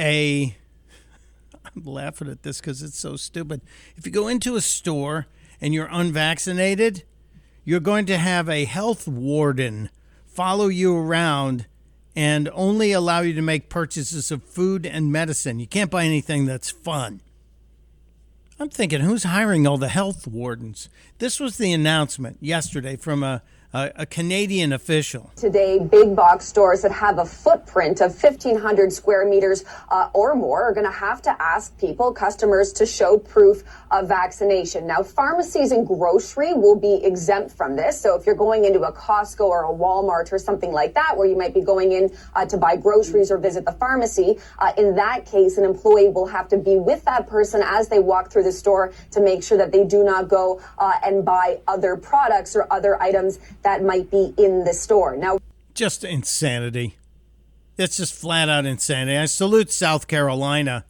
a, 0.00 0.56
I'm 1.64 1.84
laughing 1.84 2.28
at 2.28 2.42
this 2.42 2.60
because 2.60 2.82
it's 2.82 2.98
so 2.98 3.14
stupid. 3.14 3.60
If 3.96 4.04
you 4.04 4.10
go 4.10 4.26
into 4.26 4.56
a 4.56 4.60
store 4.60 5.28
and 5.60 5.72
you're 5.72 5.88
unvaccinated, 5.92 7.04
you're 7.64 7.78
going 7.78 8.04
to 8.06 8.18
have 8.18 8.48
a 8.48 8.64
health 8.64 9.06
warden 9.06 9.90
follow 10.26 10.66
you 10.66 10.96
around 10.96 11.66
and 12.16 12.50
only 12.52 12.90
allow 12.90 13.20
you 13.20 13.34
to 13.34 13.42
make 13.42 13.68
purchases 13.68 14.32
of 14.32 14.42
food 14.42 14.84
and 14.84 15.12
medicine. 15.12 15.60
You 15.60 15.68
can't 15.68 15.88
buy 15.88 16.02
anything 16.02 16.46
that's 16.46 16.68
fun. 16.68 17.20
I'm 18.58 18.70
thinking, 18.70 19.02
who's 19.02 19.22
hiring 19.22 19.68
all 19.68 19.78
the 19.78 19.86
health 19.86 20.26
wardens? 20.26 20.88
This 21.18 21.38
was 21.38 21.58
the 21.58 21.72
announcement 21.72 22.38
yesterday 22.40 22.96
from 22.96 23.22
a, 23.22 23.40
a 23.74 24.06
Canadian 24.06 24.72
official. 24.72 25.30
Today, 25.36 25.78
big 25.78 26.16
box 26.16 26.46
stores 26.46 26.80
that 26.82 26.92
have 26.92 27.18
a 27.18 27.24
footprint 27.26 28.00
of 28.00 28.10
1,500 28.22 28.90
square 28.90 29.28
meters 29.28 29.64
uh, 29.90 30.08
or 30.14 30.34
more 30.34 30.62
are 30.62 30.72
going 30.72 30.86
to 30.86 30.92
have 30.92 31.20
to 31.22 31.42
ask 31.42 31.76
people, 31.78 32.12
customers, 32.12 32.72
to 32.72 32.86
show 32.86 33.18
proof 33.18 33.62
of 33.90 34.08
vaccination. 34.08 34.86
Now, 34.86 35.02
pharmacies 35.02 35.72
and 35.72 35.86
grocery 35.86 36.54
will 36.54 36.76
be 36.76 37.04
exempt 37.04 37.54
from 37.54 37.76
this. 37.76 38.00
So 38.00 38.18
if 38.18 38.24
you're 38.24 38.34
going 38.34 38.64
into 38.64 38.80
a 38.80 38.92
Costco 38.92 39.40
or 39.40 39.64
a 39.64 39.74
Walmart 39.74 40.32
or 40.32 40.38
something 40.38 40.72
like 40.72 40.94
that, 40.94 41.16
where 41.16 41.28
you 41.28 41.36
might 41.36 41.52
be 41.52 41.60
going 41.60 41.92
in 41.92 42.10
uh, 42.34 42.46
to 42.46 42.56
buy 42.56 42.76
groceries 42.76 43.30
or 43.30 43.36
visit 43.36 43.66
the 43.66 43.72
pharmacy, 43.72 44.38
uh, 44.60 44.72
in 44.78 44.94
that 44.94 45.26
case, 45.26 45.58
an 45.58 45.64
employee 45.64 46.08
will 46.08 46.26
have 46.26 46.48
to 46.48 46.56
be 46.56 46.76
with 46.76 47.04
that 47.04 47.26
person 47.26 47.62
as 47.62 47.88
they 47.88 47.98
walk 47.98 48.30
through 48.30 48.44
the 48.44 48.52
store 48.52 48.92
to 49.10 49.20
make 49.20 49.42
sure 49.42 49.58
that 49.58 49.72
they 49.72 49.84
do 49.84 50.02
not 50.02 50.28
go 50.28 50.60
uh, 50.78 50.92
and 51.04 51.24
buy 51.24 51.60
other 51.68 51.96
products 51.96 52.56
or 52.56 52.66
other 52.72 53.00
items 53.02 53.38
that 53.62 53.82
might 53.82 54.10
be 54.10 54.34
in 54.36 54.64
the 54.64 54.72
store. 54.72 55.16
Now, 55.16 55.38
just 55.74 56.04
insanity. 56.04 56.96
It's 57.76 57.96
just 57.96 58.14
flat 58.14 58.48
out 58.48 58.66
insanity. 58.66 59.16
I 59.16 59.26
salute 59.26 59.72
South 59.72 60.08
Carolina 60.08 60.84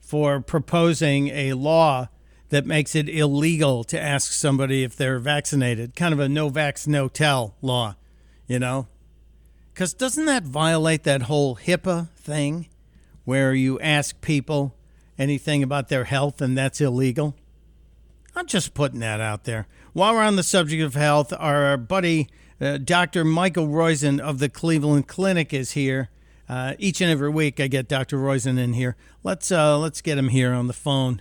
for 0.00 0.40
proposing 0.40 1.28
a 1.28 1.52
law 1.52 2.08
that 2.48 2.66
makes 2.66 2.94
it 2.94 3.08
illegal 3.08 3.84
to 3.84 3.98
ask 3.98 4.32
somebody 4.32 4.82
if 4.82 4.96
they're 4.96 5.18
vaccinated, 5.18 5.96
kind 5.96 6.12
of 6.12 6.20
a 6.20 6.28
no 6.28 6.50
vax, 6.50 6.86
no 6.86 7.08
tell 7.08 7.54
law, 7.62 7.96
you 8.46 8.58
know? 8.58 8.88
Because 9.72 9.94
doesn't 9.94 10.26
that 10.26 10.42
violate 10.42 11.04
that 11.04 11.22
whole 11.22 11.56
HIPAA 11.56 12.10
thing 12.10 12.68
where 13.24 13.54
you 13.54 13.80
ask 13.80 14.20
people 14.20 14.74
anything 15.18 15.62
about 15.62 15.88
their 15.88 16.04
health 16.04 16.42
and 16.42 16.58
that's 16.58 16.80
illegal? 16.80 17.34
I'm 18.36 18.46
just 18.46 18.74
putting 18.74 19.00
that 19.00 19.20
out 19.20 19.44
there. 19.44 19.66
While 19.94 20.14
we're 20.14 20.22
on 20.22 20.36
the 20.36 20.42
subject 20.42 20.82
of 20.82 20.94
health, 20.94 21.34
our 21.38 21.76
buddy 21.76 22.30
uh, 22.58 22.78
Dr. 22.78 23.24
Michael 23.24 23.68
Roizen 23.68 24.20
of 24.20 24.38
the 24.38 24.48
Cleveland 24.48 25.06
Clinic 25.06 25.52
is 25.52 25.72
here. 25.72 26.08
Uh, 26.48 26.72
each 26.78 27.02
and 27.02 27.10
every 27.10 27.28
week, 27.28 27.60
I 27.60 27.66
get 27.66 27.88
Dr. 27.88 28.16
Roizen 28.16 28.58
in 28.58 28.72
here. 28.72 28.96
Let's 29.22 29.52
uh, 29.52 29.78
let's 29.78 30.00
get 30.00 30.16
him 30.16 30.28
here 30.28 30.54
on 30.54 30.66
the 30.66 30.72
phone. 30.72 31.20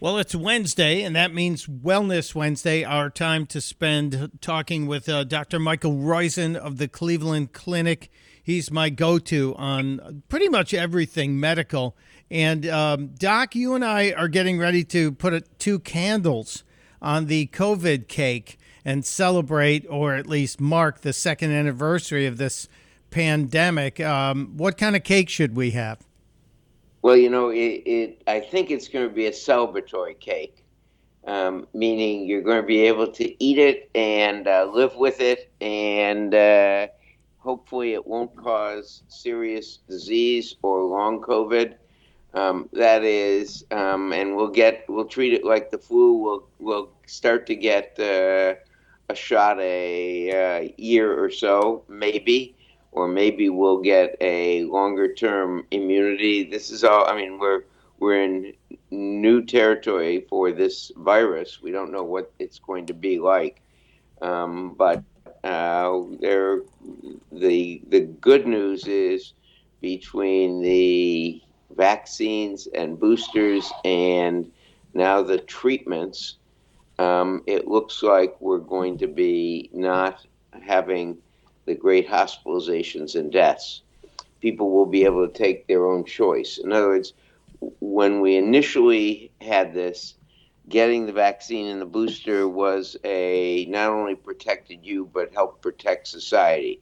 Well, 0.00 0.18
it's 0.18 0.34
Wednesday, 0.34 1.02
and 1.02 1.16
that 1.16 1.32
means 1.32 1.66
Wellness 1.66 2.34
Wednesday, 2.34 2.84
our 2.84 3.08
time 3.08 3.46
to 3.46 3.60
spend 3.62 4.30
talking 4.42 4.86
with 4.86 5.08
uh, 5.08 5.24
Dr. 5.24 5.58
Michael 5.58 5.94
Roizen 5.94 6.54
of 6.54 6.76
the 6.76 6.88
Cleveland 6.88 7.54
Clinic. 7.54 8.10
He's 8.40 8.70
my 8.70 8.90
go 8.90 9.18
to 9.18 9.54
on 9.56 10.22
pretty 10.28 10.48
much 10.50 10.72
everything 10.74 11.40
medical. 11.40 11.96
And 12.30 12.66
um, 12.66 13.08
Doc, 13.18 13.54
you 13.54 13.74
and 13.74 13.84
I 13.84 14.12
are 14.12 14.28
getting 14.28 14.58
ready 14.58 14.84
to 14.84 15.12
put 15.12 15.32
a, 15.32 15.40
two 15.58 15.78
candles 15.78 16.64
on 17.00 17.26
the 17.26 17.46
COVID 17.48 18.08
cake 18.08 18.58
and 18.84 19.04
celebrate, 19.04 19.86
or 19.88 20.14
at 20.14 20.26
least 20.26 20.60
mark, 20.60 21.00
the 21.00 21.12
second 21.12 21.52
anniversary 21.52 22.26
of 22.26 22.36
this 22.36 22.68
pandemic. 23.10 24.00
Um, 24.00 24.56
what 24.56 24.76
kind 24.76 24.96
of 24.96 25.04
cake 25.04 25.28
should 25.28 25.56
we 25.56 25.70
have? 25.72 26.00
Well, 27.02 27.16
you 27.16 27.30
know, 27.30 27.50
it, 27.50 27.82
it 27.86 28.22
I 28.26 28.40
think 28.40 28.70
it's 28.70 28.88
going 28.88 29.08
to 29.08 29.14
be 29.14 29.26
a 29.26 29.30
celebratory 29.30 30.18
cake, 30.18 30.64
um, 31.26 31.66
meaning 31.72 32.26
you're 32.26 32.42
going 32.42 32.60
to 32.60 32.66
be 32.66 32.80
able 32.82 33.10
to 33.12 33.44
eat 33.44 33.58
it 33.58 33.90
and 33.94 34.46
uh, 34.46 34.68
live 34.72 34.96
with 34.96 35.20
it, 35.20 35.52
and 35.60 36.34
uh, 36.34 36.88
hopefully 37.38 37.94
it 37.94 38.06
won't 38.06 38.34
cause 38.36 39.02
serious 39.08 39.78
disease 39.88 40.56
or 40.62 40.82
long 40.82 41.20
COVID. 41.20 41.76
Um, 42.34 42.68
that 42.72 43.04
is, 43.04 43.64
um, 43.70 44.12
and 44.12 44.36
we'll 44.36 44.50
get 44.50 44.84
we'll 44.88 45.06
treat 45.06 45.32
it 45.32 45.44
like 45.44 45.70
the 45.70 45.78
flu. 45.78 46.14
We'll 46.14 46.46
we'll 46.58 46.90
start 47.06 47.46
to 47.46 47.56
get 47.56 47.98
uh, 47.98 48.54
a 49.08 49.14
shot 49.14 49.58
a 49.60 50.30
uh, 50.30 50.68
year 50.76 51.22
or 51.22 51.30
so, 51.30 51.84
maybe, 51.88 52.54
or 52.92 53.08
maybe 53.08 53.48
we'll 53.48 53.80
get 53.80 54.16
a 54.20 54.64
longer 54.64 55.12
term 55.14 55.66
immunity. 55.70 56.44
This 56.44 56.70
is 56.70 56.84
all. 56.84 57.06
I 57.06 57.16
mean, 57.16 57.38
we're 57.38 57.64
we're 57.98 58.22
in 58.22 58.52
new 58.90 59.42
territory 59.44 60.26
for 60.28 60.52
this 60.52 60.92
virus. 60.96 61.62
We 61.62 61.72
don't 61.72 61.90
know 61.90 62.04
what 62.04 62.30
it's 62.38 62.58
going 62.58 62.86
to 62.86 62.94
be 62.94 63.18
like, 63.18 63.62
um, 64.20 64.74
but 64.74 65.02
uh, 65.44 66.02
there, 66.20 66.62
the 67.32 67.80
the 67.88 68.00
good 68.00 68.46
news 68.46 68.86
is 68.86 69.32
between 69.80 70.60
the 70.60 71.40
vaccines 71.76 72.66
and 72.74 72.98
boosters 72.98 73.70
and 73.84 74.50
now 74.94 75.22
the 75.22 75.38
treatments, 75.38 76.36
um, 76.98 77.42
it 77.46 77.68
looks 77.68 78.02
like 78.02 78.40
we're 78.40 78.58
going 78.58 78.98
to 78.98 79.06
be 79.06 79.70
not 79.72 80.26
having 80.62 81.18
the 81.66 81.74
great 81.74 82.08
hospitalizations 82.08 83.14
and 83.14 83.30
deaths. 83.30 83.82
People 84.40 84.70
will 84.70 84.86
be 84.86 85.04
able 85.04 85.26
to 85.26 85.32
take 85.32 85.66
their 85.66 85.86
own 85.86 86.04
choice. 86.04 86.58
In 86.58 86.72
other 86.72 86.88
words, 86.88 87.12
when 87.80 88.20
we 88.20 88.36
initially 88.36 89.30
had 89.40 89.74
this, 89.74 90.14
getting 90.68 91.06
the 91.06 91.12
vaccine 91.12 91.66
and 91.66 91.80
the 91.80 91.86
booster 91.86 92.48
was 92.48 92.96
a 93.04 93.66
not 93.68 93.90
only 93.90 94.14
protected 94.14 94.84
you 94.84 95.08
but 95.12 95.32
helped 95.32 95.62
protect 95.62 96.06
society. 96.06 96.80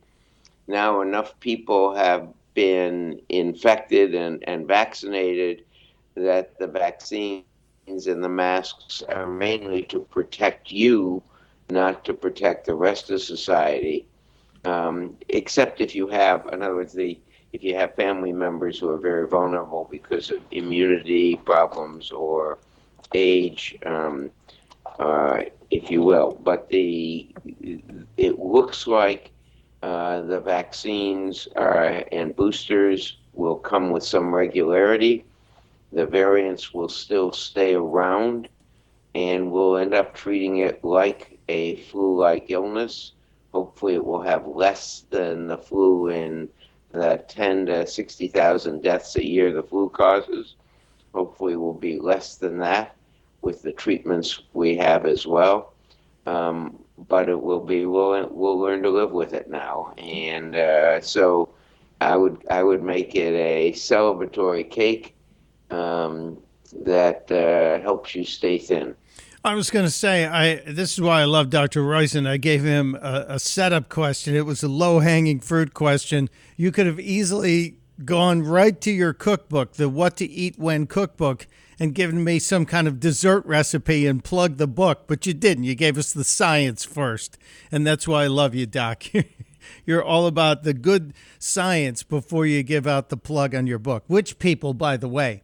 Now 0.67 1.01
enough 1.03 1.39
people 1.41 1.95
have 1.95 2.29
been 2.57 3.21
infected 3.29 4.15
and, 4.15 4.43
and 4.49 4.67
vaccinated 4.67 5.65
that 6.17 6.59
the 6.59 6.67
vaccines 6.67 7.45
and 8.07 8.25
the 8.25 8.29
masks 8.29 9.03
are 9.09 9.27
mainly 9.27 9.83
to 9.85 10.01
protect 10.01 10.73
you, 10.73 11.23
not 11.71 12.05
to 12.05 12.15
protect 12.15 12.67
the 12.67 12.75
rest 12.75 13.11
of 13.11 13.21
society. 13.23 14.09
Um, 14.65 15.17
except 15.29 15.81
if 15.81 15.95
you 15.95 16.09
have, 16.09 16.49
in 16.53 16.63
other 16.63 16.75
words, 16.75 16.93
the 16.95 17.21
if 17.53 17.63
you 17.63 17.75
have 17.77 17.95
family 17.95 18.33
members 18.33 18.79
who 18.81 18.89
are 18.91 18.99
very 18.99 19.27
vulnerable 19.29 19.89
because 19.91 20.31
of 20.31 20.41
immunity 20.51 21.37
problems 21.37 22.11
or 22.11 22.59
age, 23.15 23.79
um, 23.87 24.31
uh, 24.99 25.43
if 25.71 25.91
you 25.91 26.03
will. 26.03 26.39
But 26.43 26.69
the 26.69 27.35
it 28.17 28.39
looks 28.39 28.87
like 28.87 29.31
uh, 29.83 30.23
the 30.23 30.41
vaccines 30.41 31.49
are, 31.57 32.05
and 32.13 32.35
boosters 32.35 33.19
will 33.35 33.57
come 33.57 33.91
with 33.91 34.03
some 34.03 34.35
regularity. 34.35 35.25
The 35.93 36.07
variants 36.07 36.73
will 36.73 36.89
still 36.89 37.33
stay 37.33 37.75
around, 37.75 38.49
and 39.15 39.51
we'll 39.53 39.77
end 39.77 39.95
up 39.95 40.15
treating 40.15 40.59
it 40.59 40.83
like 40.83 41.39
a 41.49 41.77
flu 41.77 42.19
like 42.19 42.51
illness. 42.51 43.13
Hopefully, 43.53 43.95
it 43.95 44.05
will 44.05 44.23
have 44.23 44.47
less 44.47 45.05
than 45.11 45.47
the 45.47 45.59
flu 45.59 46.09
in 46.09 46.49
the 46.93 47.23
10 47.29 47.67
to 47.67 47.87
60,000 47.87 48.83
deaths 48.83 49.17
a 49.17 49.25
year 49.25 49.53
the 49.53 49.63
flu 49.63 49.89
causes. 49.91 50.55
Hopefully, 51.15 51.57
will 51.57 51.75
be 51.75 51.99
less 51.99 52.37
than 52.37 52.59
that 52.59 52.97
with 53.43 53.63
the 53.63 53.73
treatments 53.73 54.43
we 54.55 54.77
have 54.77 55.07
as 55.07 55.27
well. 55.27 55.73
Um, 56.27 56.79
but 56.99 57.29
it 57.29 57.41
will 57.41 57.65
be 57.65 57.87
we'll 57.87 58.29
we'll 58.31 58.59
learn 58.59 58.83
to 58.83 58.91
live 58.91 59.13
with 59.13 59.33
it 59.33 59.49
now, 59.51 59.95
and 59.99 60.57
uh, 60.57 61.01
so 61.01 61.51
I 62.01 62.17
would 62.17 62.45
I 62.51 62.63
would 62.63 62.83
make 62.83 63.15
it 63.15 63.35
a 63.35 63.73
celebratory 63.73 64.69
cake 64.71 65.15
um, 65.71 66.39
that 66.85 67.31
uh, 67.31 67.83
helps 67.83 68.15
you 68.15 68.25
stay 68.25 68.59
thin. 68.59 68.95
I 69.45 69.55
was 69.55 69.71
going 69.71 69.85
to 69.85 69.93
say, 69.93 70.27
I 70.27 70.57
this 70.67 70.93
is 70.93 71.01
why 71.01 71.21
I 71.21 71.25
love 71.25 71.51
Dr. 71.51 71.83
Roizen. 71.83 72.27
I 72.27 72.37
gave 72.37 72.65
him 72.65 72.97
a, 72.97 73.27
a 73.29 73.39
setup 73.39 73.89
question. 73.89 74.35
It 74.35 74.45
was 74.45 74.63
a 74.63 74.69
low 74.69 74.99
hanging 74.99 75.39
fruit 75.39 75.73
question. 75.73 76.29
You 76.57 76.73
could 76.73 76.87
have 76.87 76.99
easily 76.99 77.77
gone 78.05 78.43
right 78.43 78.81
to 78.81 78.91
your 78.91 79.13
cookbook, 79.13 79.75
the 79.75 79.89
What 79.89 80.17
to 80.19 80.27
Eat 80.27 80.59
When 80.59 80.87
cookbook, 80.87 81.47
and 81.79 81.95
given 81.95 82.25
me 82.25 82.39
some 82.39 82.67
kind 82.67 82.89
of 82.89 83.01
dessert 83.01 83.45
recipe 83.47 84.07
and 84.07 84.25
plugged 84.25 84.59
the 84.59 84.67
book, 84.67 85.05
but 85.07 85.27
you 85.27 85.35
didn't. 85.35 85.65
You 85.65 85.75
gave 85.75 85.99
us 85.99 86.13
the 86.13 86.25
science 86.25 86.85
first. 86.85 87.39
And 87.71 87.87
that's 87.87 88.09
why 88.09 88.25
I 88.25 88.27
love 88.29 88.55
you, 88.55 88.67
Doc. 88.67 89.05
You're 89.85 90.05
all 90.05 90.27
about 90.27 90.63
the 90.63 90.75
good 90.75 91.13
science 91.39 92.03
before 92.03 92.47
you 92.47 92.63
give 92.63 92.87
out 92.87 93.09
the 93.09 93.17
plug 93.17 93.55
on 93.55 93.67
your 93.67 93.79
book, 93.79 94.05
which 94.07 94.39
people, 94.39 94.75
by 94.75 94.97
the 94.97 95.09
way, 95.09 95.43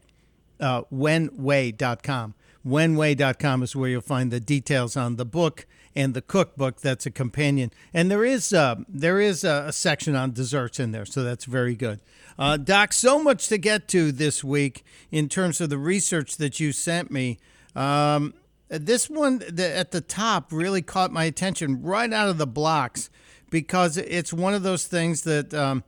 uh, 0.61 0.83
whenway.com. 0.93 2.35
Wenway.com 2.67 3.63
is 3.63 3.75
where 3.75 3.91
you'll 3.91 4.01
find 4.01 4.31
the 4.31 4.41
details 4.41 4.97
on 4.97 5.17
the 5.17 5.25
book 5.25 5.67
and 5.95 6.15
the 6.15 6.23
cookbook 6.23 6.81
that's 6.81 7.07
a 7.07 7.11
companion. 7.11 7.71
And 7.93 8.11
there 8.11 8.25
is 8.25 8.53
uh, 8.53 8.77
there 8.89 9.21
is 9.21 9.45
a, 9.45 9.67
a, 9.69 9.73
section 9.73 10.17
on 10.17 10.33
desserts 10.33 10.81
in 10.81 10.93
there, 10.93 11.05
so 11.05 11.23
that's 11.23 11.45
very 11.45 11.75
good. 11.75 12.01
Uh, 12.39 12.57
Doc, 12.57 12.93
so 12.93 13.23
much 13.23 13.49
to 13.49 13.59
get 13.59 13.89
to 13.89 14.13
this 14.13 14.43
week 14.43 14.85
in 15.11 15.29
terms 15.29 15.61
of 15.61 15.71
the 15.71 15.79
research 15.79 16.37
that 16.39 16.61
you 16.61 16.73
sent 16.73 17.11
me. 17.11 17.39
Um, 17.77 18.35
this 18.69 19.11
one 19.11 19.43
at 19.59 19.91
the 19.91 20.01
top 20.01 20.51
really 20.51 20.81
caught 20.81 21.13
my 21.13 21.25
attention 21.25 21.83
right 21.83 22.11
out 22.11 22.29
of 22.29 22.39
the 22.39 22.47
blocks 22.47 23.11
because 23.51 23.99
it's 23.99 24.33
one 24.33 24.55
of 24.55 24.63
those 24.63 24.87
things 24.87 25.23
that 25.23 25.53
um, 25.53 25.85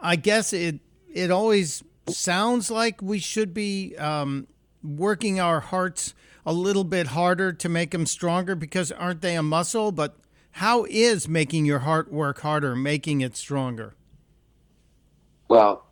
I 0.00 0.16
guess 0.16 0.52
it 0.52 0.78
it 1.12 1.30
always 1.30 1.82
sounds 2.08 2.70
like 2.70 3.02
we 3.02 3.18
should 3.18 3.52
be 3.52 3.96
um, 3.96 4.46
working 4.84 5.40
our 5.40 5.60
hearts 5.60 6.14
a 6.46 6.52
little 6.52 6.84
bit 6.84 7.08
harder 7.08 7.52
to 7.52 7.68
make 7.68 7.90
them 7.90 8.06
stronger 8.06 8.54
because 8.54 8.92
aren't 8.92 9.22
they 9.22 9.34
a 9.34 9.42
muscle? 9.42 9.90
But 9.90 10.16
how 10.52 10.86
is 10.88 11.26
making 11.26 11.64
your 11.64 11.80
heart 11.80 12.12
work 12.12 12.40
harder 12.40 12.76
making 12.76 13.22
it 13.22 13.36
stronger? 13.36 13.94
Well, 15.48 15.84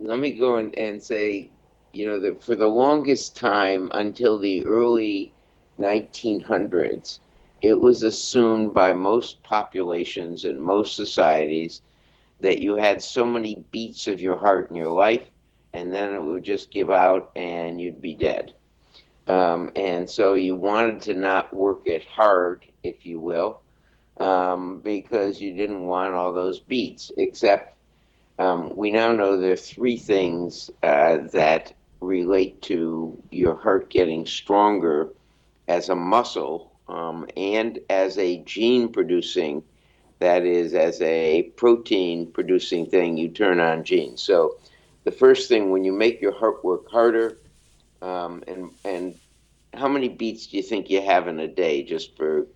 let 0.00 0.18
me 0.18 0.32
go 0.32 0.56
and, 0.56 0.76
and 0.78 1.02
say, 1.02 1.50
you 1.92 2.06
know, 2.06 2.20
that 2.20 2.42
for 2.42 2.54
the 2.54 2.66
longest 2.66 3.36
time 3.36 3.90
until 3.94 4.38
the 4.38 4.66
early 4.66 5.32
1900s, 5.78 7.20
it 7.62 7.80
was 7.80 8.02
assumed 8.02 8.74
by 8.74 8.92
most 8.92 9.42
populations 9.42 10.44
and 10.44 10.60
most 10.60 10.94
societies 10.94 11.80
that 12.40 12.58
you 12.58 12.76
had 12.76 13.02
so 13.02 13.24
many 13.24 13.64
beats 13.70 14.06
of 14.06 14.20
your 14.20 14.36
heart 14.36 14.70
in 14.70 14.76
your 14.76 14.92
life, 14.92 15.26
and 15.76 15.92
then 15.92 16.14
it 16.14 16.22
would 16.22 16.42
just 16.42 16.70
give 16.70 16.90
out 16.90 17.30
and 17.36 17.78
you'd 17.78 18.00
be 18.00 18.14
dead. 18.14 18.54
Um, 19.28 19.72
and 19.76 20.08
so 20.08 20.32
you 20.32 20.56
wanted 20.56 21.02
to 21.02 21.14
not 21.14 21.52
work 21.52 21.82
it 21.84 22.04
hard, 22.06 22.64
if 22.82 23.04
you 23.04 23.20
will, 23.20 23.60
um, 24.18 24.80
because 24.80 25.38
you 25.38 25.54
didn't 25.54 25.84
want 25.84 26.14
all 26.14 26.32
those 26.32 26.60
beats. 26.60 27.12
Except 27.18 27.76
um, 28.38 28.74
we 28.74 28.90
now 28.90 29.12
know 29.12 29.38
there 29.38 29.52
are 29.52 29.56
three 29.56 29.98
things 29.98 30.70
uh, 30.82 31.18
that 31.34 31.74
relate 32.00 32.62
to 32.62 33.22
your 33.30 33.56
heart 33.56 33.90
getting 33.90 34.24
stronger 34.24 35.10
as 35.68 35.90
a 35.90 35.96
muscle 35.96 36.72
um, 36.88 37.26
and 37.36 37.80
as 37.90 38.16
a 38.16 38.38
gene 38.44 38.88
producing, 38.92 39.62
that 40.20 40.44
is, 40.46 40.72
as 40.72 41.02
a 41.02 41.42
protein 41.56 42.30
producing 42.32 42.86
thing, 42.86 43.18
you 43.18 43.28
turn 43.28 43.60
on 43.60 43.84
genes. 43.84 44.22
So 44.22 44.56
the 45.06 45.12
first 45.12 45.48
thing 45.48 45.70
when 45.70 45.84
you 45.84 45.92
make 45.92 46.20
your 46.20 46.32
heart 46.32 46.62
work 46.64 46.90
harder, 46.90 47.38
um, 48.02 48.42
and 48.46 48.70
and 48.84 49.14
how 49.72 49.88
many 49.88 50.08
beats 50.08 50.48
do 50.48 50.56
you 50.56 50.62
think 50.62 50.90
you 50.90 51.00
have 51.00 51.28
in 51.28 51.38
a 51.38 51.46
day, 51.46 51.84
just 51.84 52.16
for 52.16 52.46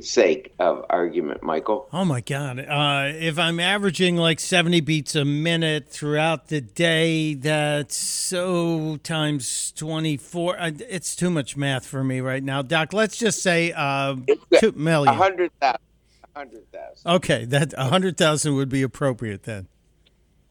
sake 0.00 0.52
of 0.58 0.84
argument, 0.90 1.44
Michael? 1.44 1.88
Oh 1.92 2.04
my 2.04 2.20
God! 2.20 2.58
Uh, 2.58 3.12
if 3.14 3.38
I'm 3.38 3.60
averaging 3.60 4.16
like 4.16 4.40
70 4.40 4.80
beats 4.80 5.14
a 5.14 5.24
minute 5.24 5.88
throughout 5.88 6.48
the 6.48 6.60
day, 6.60 7.34
that's 7.34 7.96
so 7.96 8.96
times 9.04 9.70
24. 9.76 10.56
It's 10.88 11.14
too 11.14 11.30
much 11.30 11.56
math 11.56 11.86
for 11.86 12.02
me 12.02 12.20
right 12.20 12.42
now, 12.42 12.60
Doc. 12.60 12.92
Let's 12.92 13.18
just 13.18 13.40
say 13.40 13.72
uh, 13.72 14.16
two 14.58 14.72
million. 14.72 15.14
A 15.14 15.16
hundred 15.16 15.52
thousand. 15.60 15.80
A 16.34 16.38
hundred 16.40 16.72
thousand. 16.72 17.12
Okay, 17.12 17.44
that 17.44 17.72
a 17.78 17.84
hundred 17.84 18.16
thousand 18.16 18.56
would 18.56 18.68
be 18.68 18.82
appropriate 18.82 19.44
then. 19.44 19.68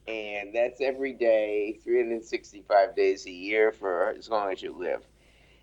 And 0.10 0.56
that's 0.56 0.82
every 0.82 1.14
day, 1.14 1.78
365 1.84 2.96
days 2.96 3.28
a 3.28 3.32
year 3.32 3.72
for 3.72 4.16
as 4.18 4.28
long 4.28 4.52
as 4.52 4.60
you 4.60 4.76
live. 4.76 5.06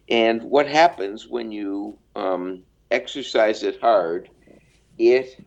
And 0.09 0.41
what 0.45 0.69
happens 0.69 1.27
when 1.27 1.51
you 1.51 1.99
um, 2.15 2.63
exercise 2.93 3.65
it 3.65 3.81
hard? 3.81 4.31
It 4.99 5.45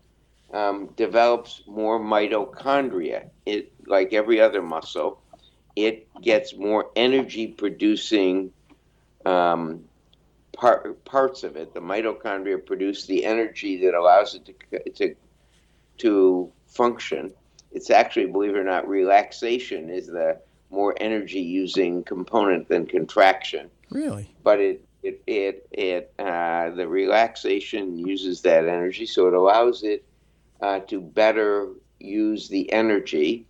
um, 0.52 0.90
develops 0.96 1.62
more 1.66 1.98
mitochondria. 1.98 3.30
It, 3.46 3.72
like 3.86 4.12
every 4.12 4.38
other 4.38 4.60
muscle, 4.60 5.22
it 5.76 6.06
gets 6.20 6.54
more 6.54 6.90
energy 6.94 7.46
producing 7.46 8.52
um, 9.24 9.82
part, 10.52 11.02
parts 11.06 11.42
of 11.42 11.56
it. 11.56 11.72
The 11.72 11.80
mitochondria 11.80 12.64
produce 12.66 13.06
the 13.06 13.24
energy 13.24 13.82
that 13.86 13.94
allows 13.94 14.34
it 14.34 14.44
to, 14.44 14.90
to, 14.90 15.14
to 15.98 16.52
function. 16.66 17.32
It's 17.72 17.90
actually, 17.90 18.26
believe 18.26 18.50
it 18.50 18.58
or 18.58 18.64
not, 18.64 18.88
relaxation 18.88 19.90
is 19.90 20.06
the 20.06 20.40
more 20.70 20.94
energy 21.00 21.40
using 21.40 22.02
component 22.04 22.68
than 22.68 22.86
contraction. 22.86 23.70
Really? 23.90 24.30
But 24.42 24.60
it 24.60 24.84
it 25.02 25.22
it 25.26 25.66
it 25.72 26.12
uh, 26.18 26.70
the 26.70 26.86
relaxation 26.86 27.98
uses 27.98 28.42
that 28.42 28.68
energy, 28.68 29.06
so 29.06 29.26
it 29.28 29.34
allows 29.34 29.82
it 29.82 30.04
uh, 30.60 30.80
to 30.80 31.00
better 31.00 31.68
use 31.98 32.48
the 32.48 32.72
energy. 32.72 33.46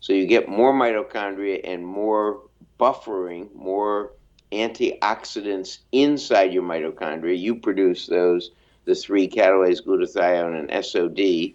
So 0.00 0.12
you 0.12 0.26
get 0.26 0.48
more 0.48 0.72
mitochondria 0.72 1.60
and 1.64 1.86
more 1.86 2.42
buffering, 2.78 3.54
more 3.54 4.12
antioxidants 4.52 5.78
inside 5.92 6.52
your 6.52 6.62
mitochondria. 6.62 7.38
You 7.38 7.56
produce 7.56 8.06
those, 8.06 8.50
the 8.84 8.94
three 8.94 9.28
catalase 9.28 9.82
glutathione 9.84 10.58
and 10.58 10.84
SOD, 10.84 11.54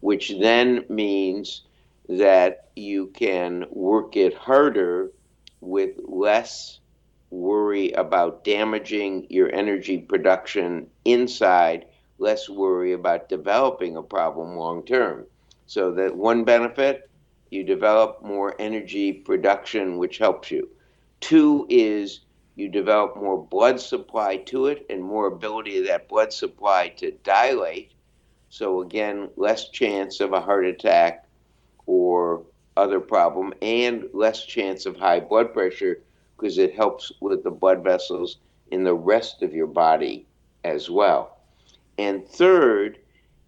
which 0.00 0.32
then 0.40 0.84
means 0.88 1.62
that 2.08 2.68
you 2.76 3.08
can 3.08 3.66
work 3.70 4.16
it 4.16 4.34
harder 4.34 5.10
with 5.60 5.96
less 6.04 6.78
worry 7.30 7.92
about 7.92 8.44
damaging 8.44 9.26
your 9.28 9.52
energy 9.54 9.98
production 9.98 10.88
inside, 11.04 11.84
less 12.18 12.48
worry 12.48 12.92
about 12.92 13.28
developing 13.28 13.96
a 13.96 14.02
problem 14.02 14.56
long 14.56 14.82
term. 14.84 15.26
So, 15.66 15.92
that 15.92 16.16
one 16.16 16.44
benefit, 16.44 17.10
you 17.50 17.64
develop 17.64 18.22
more 18.22 18.54
energy 18.58 19.12
production, 19.12 19.98
which 19.98 20.18
helps 20.18 20.50
you. 20.50 20.70
Two 21.20 21.66
is 21.68 22.20
you 22.56 22.68
develop 22.68 23.16
more 23.16 23.42
blood 23.42 23.80
supply 23.80 24.36
to 24.36 24.66
it 24.66 24.86
and 24.90 25.02
more 25.02 25.26
ability 25.26 25.78
of 25.78 25.86
that 25.86 26.08
blood 26.08 26.32
supply 26.32 26.88
to 26.96 27.12
dilate. 27.22 27.92
So, 28.50 28.80
again, 28.80 29.30
less 29.36 29.68
chance 29.68 30.20
of 30.20 30.32
a 30.32 30.40
heart 30.40 30.66
attack 30.66 31.26
or 31.86 32.42
other 32.76 33.00
problem 33.00 33.52
and 33.60 34.08
less 34.12 34.44
chance 34.44 34.86
of 34.86 34.96
high 34.96 35.20
blood 35.20 35.52
pressure 35.52 36.00
because 36.36 36.58
it 36.58 36.74
helps 36.74 37.12
with 37.20 37.42
the 37.42 37.50
blood 37.50 37.82
vessels 37.82 38.38
in 38.70 38.84
the 38.84 38.94
rest 38.94 39.42
of 39.42 39.52
your 39.52 39.66
body 39.66 40.26
as 40.64 40.88
well. 40.88 41.38
And 41.98 42.26
third, 42.26 42.98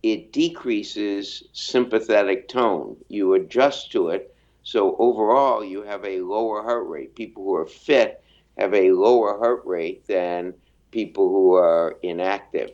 it 0.03 0.33
decreases 0.33 1.45
sympathetic 1.53 2.49
tone. 2.49 2.97
You 3.09 3.35
adjust 3.35 3.93
to 3.93 4.09
it. 4.09 4.35
So 4.63 4.97
overall, 4.99 5.65
you 5.65 5.83
have 5.83 6.05
a 6.05 6.21
lower 6.21 6.63
heart 6.63 6.89
rate. 6.89 7.15
People 7.15 7.45
who 7.45 7.55
are 7.55 7.67
fit 7.67 8.23
have 8.59 8.75
a 8.75 8.93
lower 8.93 9.39
heart 9.39 9.63
rate 9.65 10.07
than 10.07 10.55
people 10.91 11.29
who 11.29 11.55
are 11.55 11.97
inactive. 12.03 12.73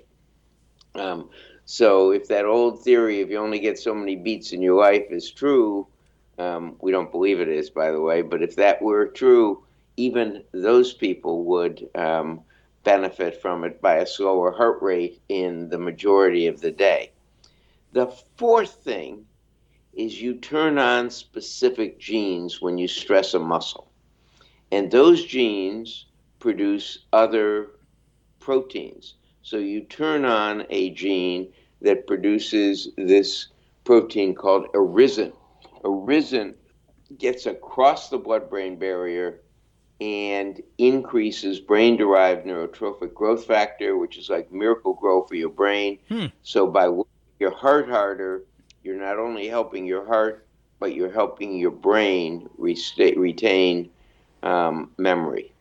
Um, 0.95 1.29
so 1.67 2.13
if 2.13 2.29
that 2.29 2.45
old 2.47 2.83
theory, 2.83 3.21
if 3.21 3.29
you 3.29 3.39
only 3.39 3.59
get 3.59 3.79
so 3.79 3.93
many 3.93 4.15
beats 4.17 4.53
in 4.53 4.63
your 4.63 4.77
life, 4.77 5.07
is 5.11 5.31
true, 5.31 5.89
um, 6.39 6.77
we 6.81 6.93
don't 6.93 7.11
believe 7.11 7.41
it 7.41 7.49
is, 7.49 7.71
by 7.71 7.91
the 7.91 8.01
way, 8.01 8.23
but 8.23 8.43
if 8.43 8.57
that 8.57 8.81
were 8.81 9.07
true, 9.07 9.65
even 9.97 10.45
those 10.53 10.93
people 10.93 11.45
would 11.45 11.89
um, 11.97 12.41
benefit 12.85 13.43
from 13.43 13.65
it 13.65 13.83
by 13.83 13.97
a 13.97 14.07
slower 14.07 14.53
heart 14.53 14.81
rate 14.81 15.21
in 15.29 15.69
the 15.69 15.79
majority 15.79 16.47
of 16.47 16.61
the 16.61 16.71
day. 16.71 17.11
The 17.93 18.07
fourth 18.37 18.75
thing 18.85 19.27
is 19.93 20.23
you 20.23 20.35
turn 20.35 20.79
on 20.79 21.11
specific 21.11 21.99
genes 21.99 22.63
when 22.63 22.79
you 22.79 22.87
stress 22.87 23.35
a 23.35 23.41
muscle. 23.41 23.91
And 24.71 24.91
those 24.91 25.25
genes 25.25 26.07
produce 26.39 26.99
other 27.13 27.71
proteins. 28.39 29.15
So 29.47 29.59
you 29.59 29.83
turn 29.83 30.25
on 30.25 30.67
a 30.71 30.91
gene 30.91 31.53
that 31.81 32.09
produces 32.09 32.89
this 32.97 33.47
protein 33.85 34.35
called 34.35 34.67
irisin. 34.75 35.33
Irisin 35.85 36.55
gets 37.17 37.47
across 37.47 38.09
the 38.09 38.19
blood 38.19 38.51
brain 38.51 38.77
barrier 38.77 39.43
and 40.01 40.61
increases 40.79 41.61
brain 41.61 41.97
derived 41.97 42.45
neurotrophic 42.45 43.15
growth 43.15 43.45
factor, 43.45 43.97
which 43.97 44.19
is 44.19 44.29
like 44.29 44.51
miracle 44.51 44.95
grow 44.95 45.23
for 45.23 45.37
your 45.37 45.51
brain. 45.51 46.01
Hmm. 46.09 46.27
So 46.43 46.67
by 46.67 46.89
working 46.89 47.07
your 47.39 47.55
heart 47.55 47.89
harder, 47.89 48.43
you're 48.83 48.99
not 48.99 49.21
only 49.21 49.47
helping 49.47 49.87
your 49.87 50.05
heart, 50.05 50.45
but 50.81 50.93
you're 50.93 51.13
helping 51.13 51.57
your 51.57 51.71
brain 51.71 52.49
resta- 52.59 53.17
retain 53.17 53.91
um, 54.43 54.91
memory. 54.99 55.53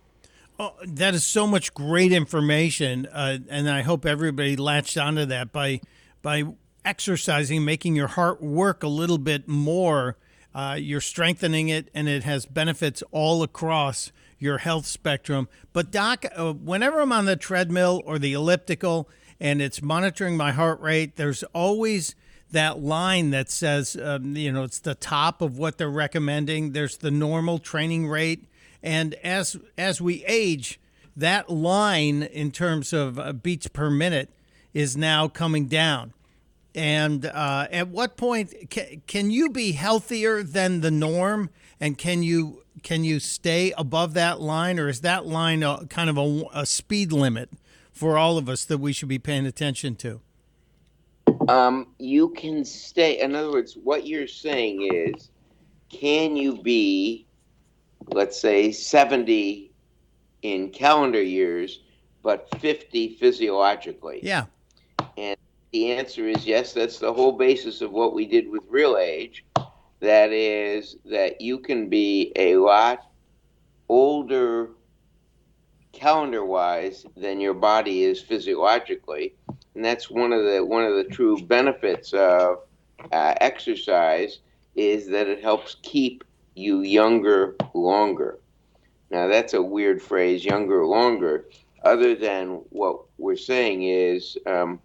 Oh, 0.57 0.73
that 0.85 1.13
is 1.13 1.25
so 1.25 1.47
much 1.47 1.73
great 1.73 2.13
information, 2.13 3.07
uh, 3.07 3.39
and 3.49 3.69
I 3.69 3.81
hope 3.81 4.05
everybody 4.05 4.55
latched 4.55 4.97
onto 4.97 5.25
that 5.25 5.51
by 5.51 5.81
by 6.21 6.43
exercising, 6.85 7.65
making 7.65 7.95
your 7.95 8.07
heart 8.07 8.41
work 8.41 8.81
a 8.81 8.87
little 8.87 9.17
bit 9.17 9.49
more. 9.49 10.17
Uh, 10.53 10.77
you're 10.79 11.01
strengthening 11.01 11.67
it, 11.67 11.89
and 11.93 12.07
it 12.07 12.23
has 12.23 12.45
benefits 12.45 13.03
all 13.11 13.43
across 13.43 14.13
your 14.39 14.59
health 14.59 14.85
spectrum. 14.85 15.49
But 15.73 15.91
doc, 15.91 16.25
uh, 16.33 16.53
whenever 16.53 17.01
I'm 17.01 17.11
on 17.11 17.25
the 17.25 17.35
treadmill 17.35 18.01
or 18.05 18.17
the 18.17 18.31
elliptical, 18.31 19.09
and 19.41 19.61
it's 19.61 19.81
monitoring 19.81 20.37
my 20.37 20.53
heart 20.53 20.79
rate, 20.79 21.17
there's 21.17 21.43
always 21.51 22.15
that 22.51 22.79
line 22.79 23.31
that 23.31 23.49
says, 23.49 23.97
um, 24.01 24.37
you 24.37 24.53
know, 24.53 24.63
it's 24.63 24.79
the 24.79 24.95
top 24.95 25.41
of 25.41 25.57
what 25.57 25.77
they're 25.77 25.89
recommending. 25.89 26.71
There's 26.71 26.95
the 26.95 27.11
normal 27.11 27.59
training 27.59 28.07
rate, 28.07 28.45
and 28.85 29.15
as 29.15 29.57
as 29.77 29.99
we 29.99 30.23
age, 30.25 30.79
that 31.17 31.49
line 31.49 32.23
in 32.23 32.51
terms 32.51 32.93
of 32.93 33.19
uh, 33.19 33.33
beats 33.33 33.67
per 33.67 33.89
minute 33.89 34.29
is 34.73 34.95
now 34.95 35.27
coming 35.27 35.65
down. 35.65 36.13
And 36.75 37.25
uh, 37.25 37.67
at 37.71 37.87
what 37.87 38.17
point 38.17 38.69
can, 38.69 39.01
can 39.07 39.31
you 39.31 39.49
be 39.49 39.71
healthier 39.71 40.43
than 40.43 40.81
the 40.81 40.91
norm? 40.91 41.49
And 41.79 41.97
can 41.97 42.21
you 42.21 42.63
can 42.83 43.03
you 43.03 43.19
stay 43.19 43.73
above 43.77 44.13
that 44.13 44.39
line, 44.39 44.79
or 44.79 44.87
is 44.87 45.01
that 45.01 45.25
line 45.25 45.63
a, 45.63 45.87
kind 45.87 46.09
of 46.09 46.17
a, 46.17 46.43
a 46.53 46.65
speed 46.65 47.11
limit 47.11 47.49
for 47.91 48.17
all 48.17 48.37
of 48.37 48.47
us 48.47 48.65
that 48.65 48.77
we 48.77 48.93
should 48.93 49.09
be 49.09 49.17
paying 49.19 49.45
attention 49.45 49.95
to? 49.95 50.21
Um, 51.47 51.87
you 51.97 52.29
can 52.29 52.63
stay. 52.63 53.19
In 53.19 53.33
other 53.33 53.51
words, 53.51 53.77
what 53.81 54.05
you're 54.05 54.27
saying 54.27 54.89
is, 54.93 55.31
can 55.89 56.35
you 56.35 56.61
be, 56.61 57.24
let's 58.11 58.39
say, 58.39 58.71
70 58.71 59.71
in 60.41 60.69
calendar 60.69 61.21
years, 61.21 61.81
but 62.23 62.47
50 62.59 63.15
physiologically? 63.15 64.19
Yeah. 64.23 64.45
And 65.17 65.37
the 65.71 65.91
answer 65.91 66.27
is 66.27 66.45
yes. 66.45 66.73
That's 66.73 66.99
the 66.99 67.13
whole 67.13 67.33
basis 67.33 67.81
of 67.81 67.91
what 67.91 68.13
we 68.13 68.25
did 68.25 68.49
with 68.49 68.69
RealAge. 68.69 69.41
That 69.99 70.31
is, 70.31 70.97
that 71.05 71.41
you 71.41 71.59
can 71.59 71.89
be 71.89 72.31
a 72.35 72.57
lot 72.57 73.07
older 73.89 74.71
calendar 75.93 76.43
wise 76.43 77.05
than 77.15 77.39
your 77.39 77.53
body 77.53 78.03
is 78.03 78.21
physiologically 78.21 79.33
and 79.75 79.83
that's 79.83 80.09
one 80.09 80.33
of 80.33 80.43
the 80.43 80.65
one 80.65 80.83
of 80.83 80.95
the 80.95 81.03
true 81.03 81.37
benefits 81.41 82.13
of 82.13 82.59
uh, 83.11 83.33
exercise 83.41 84.39
is 84.75 85.07
that 85.07 85.27
it 85.27 85.41
helps 85.41 85.75
keep 85.83 86.23
you 86.55 86.81
younger 86.81 87.55
longer 87.73 88.39
now 89.11 89.27
that's 89.27 89.53
a 89.53 89.61
weird 89.61 90.01
phrase 90.01 90.43
younger 90.43 90.85
longer 90.85 91.45
other 91.83 92.15
than 92.15 92.61
what 92.69 93.01
we're 93.17 93.35
saying 93.35 93.83
is 93.83 94.37
um, 94.47 94.79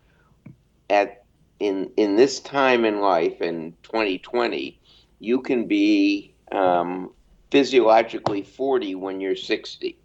at 0.91 1.25
in 1.59 1.91
in 1.97 2.17
this 2.17 2.41
time 2.41 2.85
in 2.85 3.01
life 3.01 3.41
in 3.41 3.73
2020 3.83 4.79
you 5.19 5.41
can 5.41 5.67
be 5.67 6.35
um, 6.53 7.11
physiologically 7.51 8.43
40 8.43 8.95
when 8.97 9.21
you're 9.21 9.37
60 9.37 9.97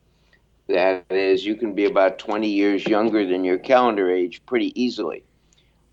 that 0.67 1.06
is, 1.12 1.45
you 1.45 1.56
can 1.56 1.73
be 1.73 1.86
about 1.86 2.17
20 2.17 2.49
years 2.49 2.86
younger 2.88 3.25
than 3.25 3.43
your 3.43 3.58
calendar 3.58 4.10
age 4.10 4.43
pretty 4.45 4.80
easily. 4.82 5.23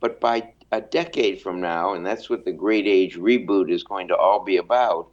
But 0.00 0.20
by 0.20 0.52
a 0.72 0.80
decade 0.80 1.42
from 1.42 1.61
now, 1.61 1.92
and 1.92 2.06
that's 2.06 2.30
what 2.30 2.44
the 2.44 2.52
Great 2.52 2.87
Age 2.87 3.16
Reboot 3.16 3.70
is 3.70 3.82
going 3.82 4.08
to 4.08 4.16
all 4.16 4.42
be 4.42 4.56
about, 4.56 5.08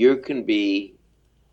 you 0.00 0.16
can 0.16 0.44
be 0.44 0.94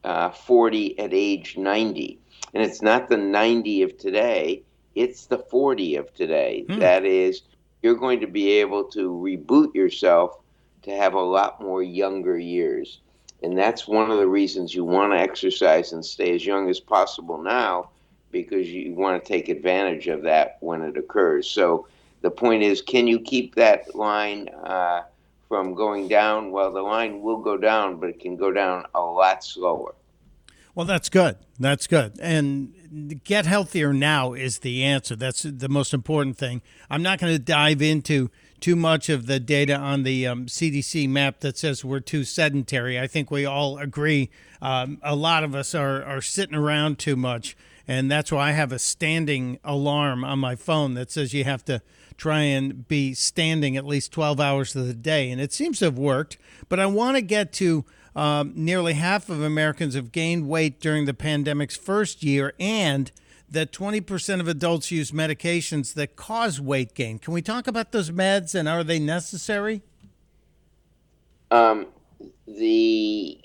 uh, 0.05 0.29
40 0.29 0.97
at 0.99 1.13
age 1.13 1.57
90. 1.57 2.17
And 2.53 2.63
it's 2.63 2.81
not 2.81 3.09
the 3.09 3.17
90 3.17 3.83
of 3.83 3.97
today, 3.97 4.63
it's 4.95 5.25
the 5.25 5.37
40 5.37 5.97
of 5.97 6.13
today. 6.13 6.63
Hmm. 6.67 6.79
That 6.79 7.03
is, 7.03 7.41
you're 7.81 7.95
going 7.95 8.21
to 8.21 8.27
be 8.27 8.51
able 8.51 8.85
to 8.85 9.11
reboot 9.11 9.75
yourself 9.75 10.39
to 10.83 10.91
have 10.91 11.13
a 11.13 11.19
lot 11.19 11.61
more 11.61 11.83
younger 11.83 12.39
years. 12.39 13.01
And 13.43 13.57
that's 13.57 13.85
one 13.85 14.09
of 14.09 14.17
the 14.17 14.27
reasons 14.27 14.73
you 14.73 14.85
want 14.85 15.11
to 15.11 15.19
exercise 15.19 15.91
and 15.91 16.03
stay 16.03 16.33
as 16.33 16.45
young 16.45 16.69
as 16.69 16.79
possible 16.79 17.37
now 17.37 17.89
because 18.31 18.69
you 18.69 18.93
want 18.93 19.21
to 19.21 19.27
take 19.27 19.49
advantage 19.49 20.07
of 20.07 20.23
that 20.23 20.57
when 20.61 20.81
it 20.81 20.95
occurs. 20.95 21.49
So 21.49 21.87
the 22.21 22.31
point 22.31 22.63
is, 22.63 22.81
can 22.81 23.07
you 23.07 23.19
keep 23.19 23.55
that 23.55 23.93
line 23.93 24.47
uh, 24.63 25.01
from 25.47 25.73
going 25.73 26.07
down? 26.07 26.51
Well, 26.51 26.71
the 26.71 26.81
line 26.81 27.21
will 27.21 27.41
go 27.41 27.57
down, 27.57 27.99
but 27.99 28.09
it 28.09 28.19
can 28.19 28.35
go 28.35 28.51
down 28.51 28.85
a 28.93 29.01
lot 29.01 29.43
slower. 29.43 29.95
Well, 30.75 30.85
that's 30.85 31.09
good. 31.09 31.37
That's 31.59 31.87
good. 31.87 32.19
And 32.21 33.23
get 33.23 33.47
healthier 33.47 33.93
now 33.93 34.33
is 34.33 34.59
the 34.59 34.83
answer. 34.83 35.15
That's 35.15 35.41
the 35.41 35.69
most 35.69 35.91
important 35.91 36.37
thing. 36.37 36.61
I'm 36.89 37.01
not 37.01 37.19
going 37.19 37.33
to 37.33 37.39
dive 37.39 37.81
into 37.81 38.29
too 38.59 38.75
much 38.75 39.09
of 39.09 39.25
the 39.25 39.39
data 39.39 39.75
on 39.75 40.03
the 40.03 40.27
um, 40.27 40.45
CDC 40.45 41.09
map 41.09 41.39
that 41.39 41.57
says 41.57 41.83
we're 41.83 41.99
too 41.99 42.23
sedentary. 42.23 42.99
I 42.99 43.07
think 43.07 43.31
we 43.31 43.45
all 43.45 43.77
agree. 43.77 44.29
Um, 44.61 44.99
a 45.01 45.15
lot 45.15 45.43
of 45.43 45.55
us 45.55 45.73
are, 45.73 46.03
are 46.03 46.21
sitting 46.21 46.55
around 46.55 46.99
too 46.99 47.15
much. 47.15 47.57
And 47.87 48.11
that's 48.11 48.31
why 48.31 48.49
I 48.49 48.51
have 48.51 48.71
a 48.71 48.79
standing 48.79 49.59
alarm 49.63 50.23
on 50.23 50.39
my 50.39 50.55
phone 50.55 50.93
that 50.95 51.09
says 51.09 51.33
you 51.33 51.45
have 51.45 51.63
to 51.65 51.81
try 52.17 52.41
and 52.41 52.87
be 52.87 53.13
standing 53.13 53.77
at 53.77 53.85
least 53.85 54.11
12 54.11 54.39
hours 54.39 54.75
of 54.75 54.87
the 54.87 54.93
day. 54.93 55.29
And 55.29 55.39
it 55.39 55.53
seems 55.53 55.79
to 55.79 55.85
have 55.85 55.97
worked. 55.97 56.37
But 56.67 56.79
I 56.79 56.87
want 56.87 57.15
to 57.15 57.21
get 57.21 57.53
to 57.53 57.85
um, 58.15 58.53
nearly 58.55 58.93
half 58.93 59.29
of 59.29 59.41
Americans 59.41 59.93
have 59.93 60.11
gained 60.11 60.49
weight 60.49 60.81
during 60.81 61.05
the 61.05 61.13
pandemic's 61.13 61.77
first 61.77 62.23
year 62.23 62.53
and 62.59 63.11
that 63.49 63.71
20% 63.71 64.39
of 64.39 64.47
adults 64.47 64.91
use 64.91 65.11
medications 65.11 65.93
that 65.93 66.15
cause 66.15 66.59
weight 66.59 66.93
gain. 66.93 67.19
Can 67.19 67.33
we 67.33 67.41
talk 67.41 67.67
about 67.67 67.91
those 67.91 68.11
meds 68.11 68.55
and 68.55 68.67
are 68.67 68.83
they 68.83 68.99
necessary? 68.99 69.83
Um, 71.51 71.85
the 72.47 73.39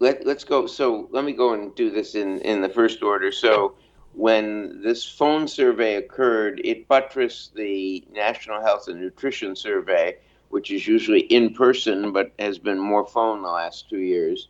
let, 0.00 0.26
let's 0.26 0.44
go. 0.44 0.66
So 0.66 1.08
let 1.12 1.24
me 1.24 1.32
go 1.32 1.54
and 1.54 1.74
do 1.74 1.90
this 1.90 2.14
in, 2.14 2.40
in 2.40 2.60
the 2.60 2.68
first 2.68 3.02
order. 3.02 3.32
So 3.32 3.74
when 4.18 4.82
this 4.82 5.08
phone 5.08 5.46
survey 5.46 5.94
occurred, 5.94 6.60
it 6.64 6.88
buttressed 6.88 7.54
the 7.54 8.04
National 8.10 8.60
Health 8.60 8.88
and 8.88 9.00
Nutrition 9.00 9.54
Survey, 9.54 10.16
which 10.48 10.72
is 10.72 10.88
usually 10.88 11.20
in 11.20 11.54
person 11.54 12.10
but 12.10 12.32
has 12.40 12.58
been 12.58 12.80
more 12.80 13.06
phone 13.06 13.42
the 13.42 13.48
last 13.48 13.88
two 13.88 14.00
years. 14.00 14.48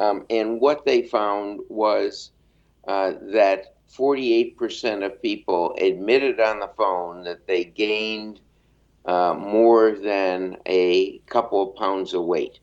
Um, 0.00 0.26
and 0.30 0.60
what 0.60 0.84
they 0.84 1.02
found 1.02 1.60
was 1.68 2.32
uh, 2.88 3.12
that 3.32 3.76
48% 3.88 5.06
of 5.06 5.22
people 5.22 5.76
admitted 5.80 6.40
on 6.40 6.58
the 6.58 6.70
phone 6.76 7.22
that 7.22 7.46
they 7.46 7.62
gained 7.66 8.40
uh, 9.04 9.34
more 9.34 9.92
than 9.92 10.56
a 10.66 11.18
couple 11.26 11.70
of 11.70 11.76
pounds 11.76 12.14
of 12.14 12.24
weight. 12.24 12.58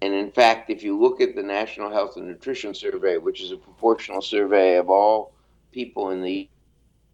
And 0.00 0.14
in 0.14 0.30
fact, 0.30 0.70
if 0.70 0.84
you 0.84 0.96
look 0.96 1.20
at 1.20 1.34
the 1.34 1.42
National 1.42 1.90
Health 1.90 2.16
and 2.16 2.28
Nutrition 2.28 2.72
Survey, 2.72 3.16
which 3.16 3.42
is 3.42 3.50
a 3.50 3.56
proportional 3.56 4.22
survey 4.22 4.76
of 4.76 4.88
all 4.88 5.32
people 5.72 6.10
in 6.10 6.22
the 6.22 6.48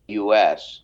U.S., 0.09 0.81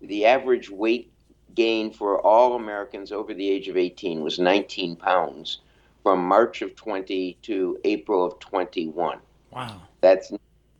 the 0.00 0.26
average 0.26 0.68
weight 0.70 1.10
gain 1.54 1.92
for 1.92 2.20
all 2.20 2.56
Americans 2.56 3.12
over 3.12 3.32
the 3.32 3.48
age 3.48 3.68
of 3.68 3.76
18 3.76 4.22
was 4.22 4.38
19 4.38 4.96
pounds 4.96 5.60
from 6.02 6.24
March 6.26 6.62
of 6.62 6.76
20 6.76 7.38
to 7.42 7.78
April 7.84 8.24
of 8.24 8.38
21. 8.40 9.18
Wow. 9.50 9.80
That's 10.00 10.32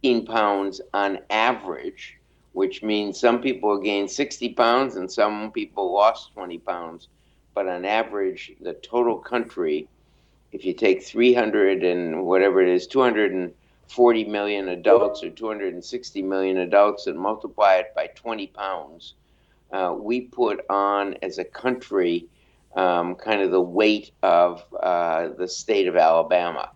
19 0.03 0.27
pounds 0.27 0.81
on 0.92 1.20
average, 1.31 2.18
which 2.53 2.83
means 2.83 3.18
some 3.18 3.40
people 3.40 3.79
gained 3.79 4.11
60 4.11 4.51
pounds 4.51 4.97
and 4.97 5.11
some 5.11 5.53
people 5.53 5.92
lost 5.92 6.33
20 6.35 6.59
pounds. 6.59 7.09
But 7.55 7.68
on 7.68 7.85
average, 7.85 8.53
the 8.61 8.75
total 8.75 9.16
country, 9.16 9.88
if 10.53 10.64
you 10.64 10.75
take 10.75 11.03
300 11.03 11.85
and 11.85 12.25
whatever 12.27 12.61
it 12.61 12.68
is, 12.68 12.87
240 13.88 14.25
million 14.25 14.68
adults 14.68 15.23
or 15.23 15.31
260 15.31 16.23
million 16.23 16.59
adults 16.59 17.07
and 17.07 17.18
multiply 17.18 17.75
it 17.75 17.94
by 17.94 18.07
20 18.09 18.47
pounds, 18.49 19.14
uh, 19.73 19.94
we 19.97 20.20
put 20.20 20.64
on 20.68 21.14
as 21.23 21.38
a 21.38 21.44
country 21.44 22.27
um, 22.77 23.14
kind 23.14 23.40
of 23.40 23.51
the 23.51 23.61
weight 23.61 24.11
of 24.23 24.64
uh, 24.83 25.29
the 25.38 25.49
state 25.49 25.87
of 25.87 25.97
Alabama. 25.97 26.70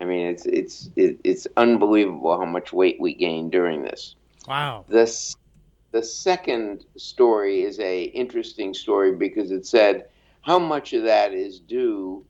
I 0.00 0.04
mean, 0.04 0.28
it's 0.28 0.46
it's 0.46 0.88
it's 0.96 1.46
unbelievable 1.56 2.38
how 2.38 2.46
much 2.46 2.72
weight 2.72 2.98
we 3.00 3.12
gained 3.14 3.52
during 3.52 3.82
this. 3.82 4.14
Wow. 4.48 4.84
This 4.88 5.36
the 5.90 6.02
second 6.02 6.84
story 6.96 7.62
is 7.62 7.78
a 7.80 8.04
interesting 8.04 8.72
story 8.72 9.14
because 9.14 9.50
it 9.50 9.66
said 9.66 10.06
how 10.42 10.58
much 10.58 10.92
of 10.92 11.02
that 11.02 11.34
is 11.34 11.60
due 11.60 12.24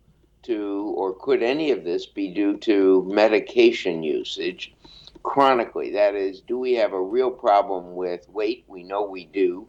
to, 0.44 0.94
or 0.96 1.14
could 1.14 1.42
any 1.42 1.70
of 1.70 1.84
this 1.84 2.06
be 2.06 2.28
due 2.32 2.56
to 2.58 3.04
medication 3.08 4.02
usage 4.02 4.74
chronically? 5.22 5.90
That 5.92 6.14
is, 6.14 6.40
do 6.40 6.58
we 6.58 6.74
have 6.74 6.92
a 6.92 7.02
real 7.02 7.30
problem 7.30 7.94
with 7.94 8.28
weight? 8.28 8.64
We 8.66 8.82
know 8.82 9.02
we 9.02 9.26
do. 9.26 9.66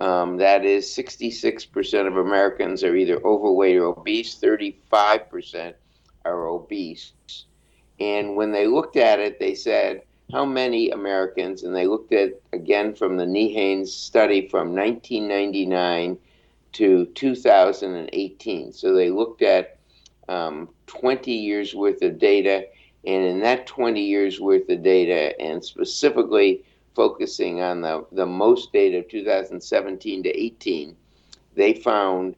Um, 0.00 0.38
that 0.38 0.64
is, 0.64 0.86
66% 0.86 2.06
of 2.06 2.16
Americans 2.16 2.82
are 2.82 2.96
either 2.96 3.20
overweight 3.24 3.76
or 3.76 3.86
obese, 3.86 4.34
35% 4.40 5.74
are 6.24 6.46
obese. 6.46 7.12
And 7.98 8.34
when 8.34 8.50
they 8.50 8.66
looked 8.66 8.96
at 8.96 9.20
it, 9.20 9.38
they 9.38 9.54
said, 9.54 10.02
how 10.32 10.44
many 10.44 10.90
Americans, 10.90 11.64
and 11.64 11.74
they 11.74 11.86
looked 11.86 12.12
at 12.12 12.40
again 12.52 12.94
from 12.94 13.16
the 13.16 13.24
NHANES 13.24 13.88
study 13.88 14.48
from 14.48 14.74
1999 14.74 16.18
to 16.72 17.06
2018. 17.06 18.72
So 18.72 18.94
they 18.94 19.10
looked 19.10 19.42
at 19.42 19.78
um, 20.30 20.68
20 20.86 21.32
years 21.32 21.74
worth 21.74 22.00
of 22.02 22.18
data, 22.18 22.66
and 23.04 23.24
in 23.24 23.40
that 23.40 23.66
20 23.66 24.00
years 24.00 24.40
worth 24.40 24.68
of 24.68 24.82
data, 24.82 25.38
and 25.40 25.62
specifically 25.62 26.64
focusing 26.94 27.60
on 27.60 27.80
the, 27.80 28.06
the 28.12 28.26
most 28.26 28.72
data 28.72 28.98
of 28.98 29.08
2017 29.08 30.22
to 30.22 30.28
18, 30.28 30.96
they 31.56 31.74
found 31.74 32.36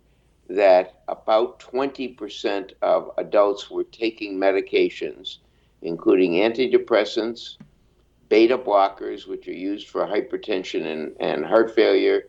that 0.49 1.03
about 1.09 1.61
20% 1.61 2.73
of 2.83 3.11
adults 3.19 3.71
were 3.71 3.85
taking 3.85 4.39
medications, 4.39 5.39
including 5.83 6.33
antidepressants, 6.33 7.57
beta 8.29 8.57
blockers, 8.57 9.27
which 9.27 9.49
are 9.49 9.53
used 9.53 9.89
for 9.89 10.07
hypertension 10.07 10.87
and, 10.87 11.17
and 11.21 11.45
heart 11.45 11.75
failure, 11.75 12.29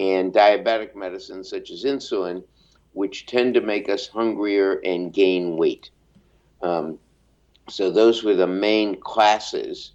and 0.00 0.32
diabetic 0.32 0.96
medicines 0.96 1.48
such 1.48 1.70
as 1.70 1.84
insulin, 1.84 2.42
which 2.94 3.26
tend 3.26 3.54
to 3.54 3.60
make 3.60 3.88
us 3.88 4.08
hungrier 4.08 4.80
and 4.84 5.12
gain 5.12 5.56
weight. 5.56 5.90
Um, 6.62 6.98
so 7.68 7.90
those 7.90 8.22
were 8.22 8.34
the 8.34 8.46
main 8.46 9.00
classes. 9.00 9.92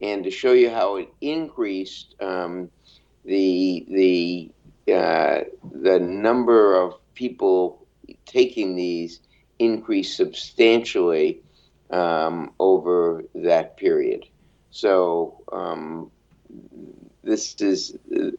And 0.00 0.24
to 0.24 0.30
show 0.30 0.52
you 0.52 0.70
how 0.70 0.96
it 0.96 1.08
increased 1.20 2.14
um, 2.20 2.70
the 3.24 3.86
the 3.88 4.92
uh, 4.92 5.40
the 5.72 5.98
number 6.00 6.80
of 6.80 6.94
people 7.14 7.86
taking 8.26 8.74
these 8.74 9.20
increased 9.58 10.16
substantially 10.16 11.40
um, 11.90 12.52
over 12.58 13.22
that 13.34 13.76
period. 13.76 14.26
So 14.70 15.44
um, 15.52 16.10
this 17.22 17.54
is 17.60 17.96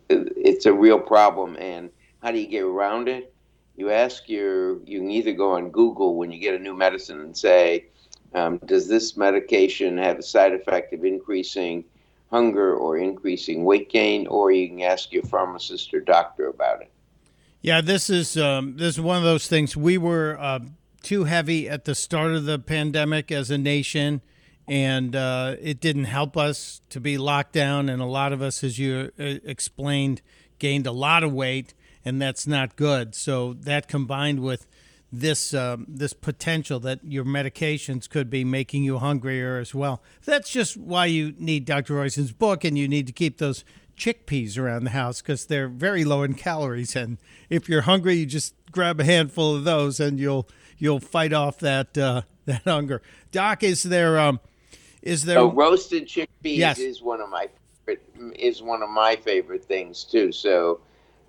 it's 0.09 0.65
a 0.65 0.73
real 0.73 0.99
problem. 0.99 1.55
And 1.57 1.89
how 2.21 2.31
do 2.31 2.39
you 2.39 2.47
get 2.47 2.63
around 2.63 3.07
it? 3.07 3.32
You 3.75 3.91
ask 3.91 4.29
your 4.29 4.83
you 4.83 4.99
can 4.99 5.11
either 5.11 5.33
go 5.33 5.53
on 5.53 5.69
Google 5.69 6.15
when 6.15 6.31
you 6.31 6.39
get 6.39 6.53
a 6.53 6.59
new 6.59 6.75
medicine 6.75 7.21
and 7.21 7.35
say, 7.35 7.85
um, 8.33 8.57
does 8.65 8.87
this 8.87 9.17
medication 9.17 9.97
have 9.97 10.19
a 10.19 10.23
side 10.23 10.53
effect 10.53 10.93
of 10.93 11.03
increasing 11.03 11.85
hunger 12.33 12.75
or 12.75 12.97
increasing 12.97 13.63
weight 13.63 13.89
gain, 13.91 14.25
or 14.25 14.51
you 14.51 14.67
can 14.67 14.81
ask 14.81 15.13
your 15.13 15.21
pharmacist 15.23 15.93
or 15.93 15.99
doctor 15.99 16.47
about 16.47 16.81
it. 16.81 16.89
Yeah, 17.61 17.79
this 17.79 18.09
is 18.09 18.35
um, 18.35 18.75
this 18.75 18.95
is 18.95 19.01
one 19.01 19.17
of 19.17 19.23
those 19.23 19.47
things. 19.47 19.77
We 19.77 19.97
were 19.99 20.37
uh, 20.39 20.59
too 21.03 21.25
heavy 21.25 21.69
at 21.69 21.85
the 21.85 21.93
start 21.93 22.31
of 22.31 22.45
the 22.45 22.57
pandemic 22.57 23.31
as 23.31 23.51
a 23.51 23.57
nation, 23.57 24.21
and 24.67 25.15
uh, 25.15 25.55
it 25.61 25.79
didn't 25.79 26.05
help 26.05 26.35
us 26.35 26.81
to 26.89 26.99
be 26.99 27.19
locked 27.19 27.53
down. 27.53 27.87
And 27.87 28.01
a 28.01 28.05
lot 28.05 28.33
of 28.33 28.41
us, 28.41 28.63
as 28.63 28.79
you 28.79 29.11
uh, 29.19 29.23
explained, 29.45 30.23
gained 30.57 30.87
a 30.87 30.91
lot 30.91 31.23
of 31.23 31.31
weight, 31.31 31.75
and 32.05 32.21
that's 32.21 32.45
not 32.47 32.75
good. 32.75 33.15
So 33.15 33.53
that 33.53 33.87
combined 33.87 34.41
with 34.41 34.67
this 35.11 35.53
um, 35.53 35.85
this 35.87 36.11
potential 36.11 36.79
that 36.79 36.99
your 37.03 37.23
medications 37.23 38.09
could 38.09 38.29
be 38.29 38.43
making 38.43 38.83
you 38.83 38.97
hungrier 38.97 39.59
as 39.59 39.73
well. 39.75 40.01
That's 40.25 40.49
just 40.49 40.75
why 40.75 41.05
you 41.05 41.35
need 41.37 41.65
Dr. 41.65 41.93
Roizen's 41.93 42.31
book, 42.31 42.63
and 42.63 42.77
you 42.77 42.87
need 42.87 43.05
to 43.07 43.13
keep 43.13 43.37
those 43.37 43.63
chickpeas 43.95 44.57
around 44.57 44.85
the 44.85 44.89
house 44.89 45.21
because 45.21 45.45
they're 45.45 45.67
very 45.67 46.03
low 46.03 46.23
in 46.23 46.33
calories. 46.33 46.95
And 46.95 47.19
if 47.47 47.69
you're 47.69 47.81
hungry, 47.81 48.15
you 48.15 48.25
just 48.25 48.55
grab 48.71 48.99
a 48.99 49.03
handful 49.03 49.55
of 49.55 49.63
those, 49.63 49.99
and 49.99 50.19
you'll 50.19 50.49
you'll 50.79 50.99
fight 50.99 51.31
off 51.31 51.59
that 51.59 51.95
uh, 51.95 52.23
that 52.45 52.63
hunger. 52.63 53.03
Doc, 53.31 53.61
is 53.61 53.83
there 53.83 54.19
um, 54.19 54.39
is 55.03 55.25
there 55.25 55.37
so 55.37 55.51
roasted 55.51 56.07
chickpeas 56.07 56.57
yes. 56.57 56.79
is 56.79 57.03
one 57.03 57.21
of 57.21 57.29
my 57.29 57.47
is 58.35 58.63
one 58.63 58.81
of 58.81 58.89
my 58.89 59.15
favorite 59.15 59.63
things 59.63 60.03
too. 60.03 60.31
So 60.31 60.79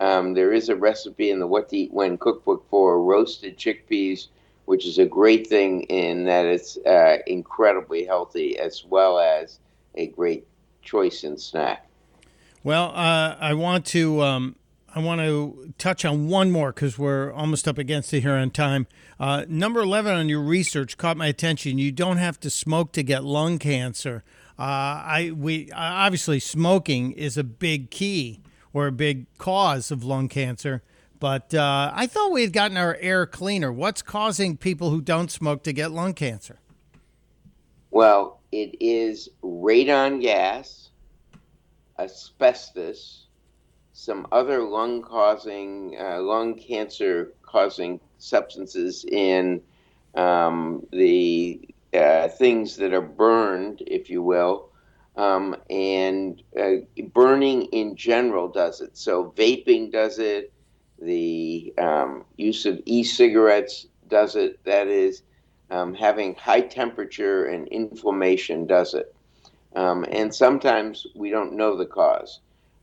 um, 0.00 0.34
there 0.34 0.52
is 0.52 0.68
a 0.68 0.76
recipe 0.76 1.30
in 1.30 1.38
the 1.38 1.46
What 1.46 1.68
to 1.70 1.76
Eat 1.76 1.92
When 1.92 2.18
cookbook 2.18 2.68
for 2.68 3.02
roasted 3.02 3.56
chickpeas, 3.56 4.28
which 4.64 4.86
is 4.86 4.98
a 4.98 5.06
great 5.06 5.46
thing 5.46 5.82
in 5.82 6.24
that 6.24 6.46
it's 6.46 6.76
uh, 6.78 7.18
incredibly 7.26 8.04
healthy 8.04 8.58
as 8.58 8.84
well 8.84 9.18
as 9.18 9.58
a 9.94 10.08
great 10.08 10.46
choice 10.82 11.24
in 11.24 11.38
snack. 11.38 11.86
Well, 12.62 12.92
uh, 12.94 13.36
I 13.38 13.54
want 13.54 13.84
to 13.86 14.22
um, 14.22 14.56
I 14.94 15.00
want 15.00 15.20
to 15.20 15.72
touch 15.76 16.04
on 16.04 16.28
one 16.28 16.50
more 16.50 16.72
because 16.72 16.98
we're 16.98 17.32
almost 17.32 17.68
up 17.68 17.78
against 17.78 18.12
it 18.14 18.20
here 18.20 18.34
on 18.34 18.50
time. 18.50 18.86
Uh, 19.20 19.44
number 19.48 19.80
eleven 19.80 20.14
on 20.14 20.28
your 20.28 20.40
research 20.40 20.96
caught 20.96 21.16
my 21.16 21.26
attention. 21.26 21.78
You 21.78 21.92
don't 21.92 22.16
have 22.16 22.40
to 22.40 22.50
smoke 22.50 22.92
to 22.92 23.02
get 23.02 23.22
lung 23.22 23.58
cancer. 23.58 24.24
Uh, 24.58 24.62
I 24.62 25.32
we 25.36 25.70
obviously 25.72 26.40
smoking 26.40 27.12
is 27.12 27.36
a 27.36 27.44
big 27.44 27.90
key 27.90 28.40
or 28.74 28.88
a 28.88 28.92
big 28.92 29.26
cause 29.38 29.90
of 29.90 30.04
lung 30.04 30.28
cancer. 30.28 30.82
But 31.18 31.54
uh, 31.54 31.90
I 31.94 32.06
thought 32.06 32.32
we 32.32 32.42
had 32.42 32.52
gotten 32.52 32.76
our 32.76 32.98
air 33.00 33.24
cleaner. 33.24 33.72
What's 33.72 34.02
causing 34.02 34.58
people 34.58 34.90
who 34.90 35.00
don't 35.00 35.30
smoke 35.30 35.62
to 35.62 35.72
get 35.72 35.90
lung 35.92 36.12
cancer? 36.12 36.58
Well, 37.90 38.40
it 38.52 38.76
is 38.80 39.30
radon 39.42 40.20
gas, 40.20 40.90
asbestos, 41.98 43.26
some 43.92 44.26
other 44.32 44.62
lung 44.62 45.00
causing, 45.00 45.96
uh, 45.98 46.20
lung 46.20 46.56
cancer 46.56 47.32
causing 47.42 48.00
substances 48.18 49.04
in 49.04 49.62
um, 50.16 50.84
the 50.90 51.60
uh, 51.94 52.28
things 52.28 52.76
that 52.76 52.92
are 52.92 53.00
burned, 53.00 53.82
if 53.86 54.10
you 54.10 54.20
will, 54.22 54.70
um, 55.16 55.56
and 55.70 56.42
uh, 56.58 56.76
burning 57.12 57.62
in 57.66 57.96
general 57.96 58.48
does 58.48 58.80
it. 58.80 58.96
So 58.96 59.32
vaping 59.36 59.92
does 59.92 60.18
it. 60.18 60.52
The 61.00 61.72
um, 61.78 62.24
use 62.36 62.66
of 62.66 62.80
e-cigarettes 62.86 63.86
does 64.08 64.36
it. 64.36 64.62
That 64.64 64.88
is, 64.88 65.22
um, 65.70 65.94
having 65.94 66.34
high 66.34 66.60
temperature 66.60 67.46
and 67.46 67.68
inflammation 67.68 68.66
does 68.66 68.94
it. 68.94 69.14
Um, 69.74 70.06
and 70.10 70.34
sometimes 70.34 71.06
we 71.14 71.30
don't 71.30 71.54
know 71.54 71.76
the 71.76 71.86
cause. 71.86 72.40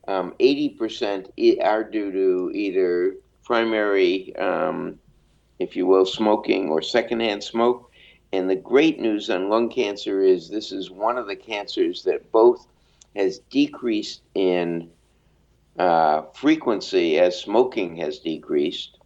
80% 0.08 1.24
um, 1.26 1.66
are 1.66 1.84
due 1.84 2.12
to 2.12 2.50
either 2.54 3.14
primary, 3.44 4.34
um, 4.36 4.98
if 5.58 5.76
you 5.76 5.86
will, 5.86 6.04
smoking 6.04 6.68
or 6.68 6.82
secondhand 6.82 7.42
smoke, 7.42 7.91
and 8.32 8.48
the 8.48 8.56
great 8.56 8.98
news 8.98 9.28
on 9.28 9.48
lung 9.48 9.68
cancer 9.68 10.20
is 10.20 10.48
this 10.48 10.72
is 10.72 10.90
one 10.90 11.18
of 11.18 11.26
the 11.26 11.36
cancers 11.36 12.02
that 12.04 12.32
both 12.32 12.66
has 13.14 13.38
decreased 13.50 14.22
in 14.34 14.90
uh, 15.78 16.22
frequency 16.32 17.18
as 17.18 17.38
smoking 17.38 17.96
has 17.96 18.18
decreased. 18.18 18.98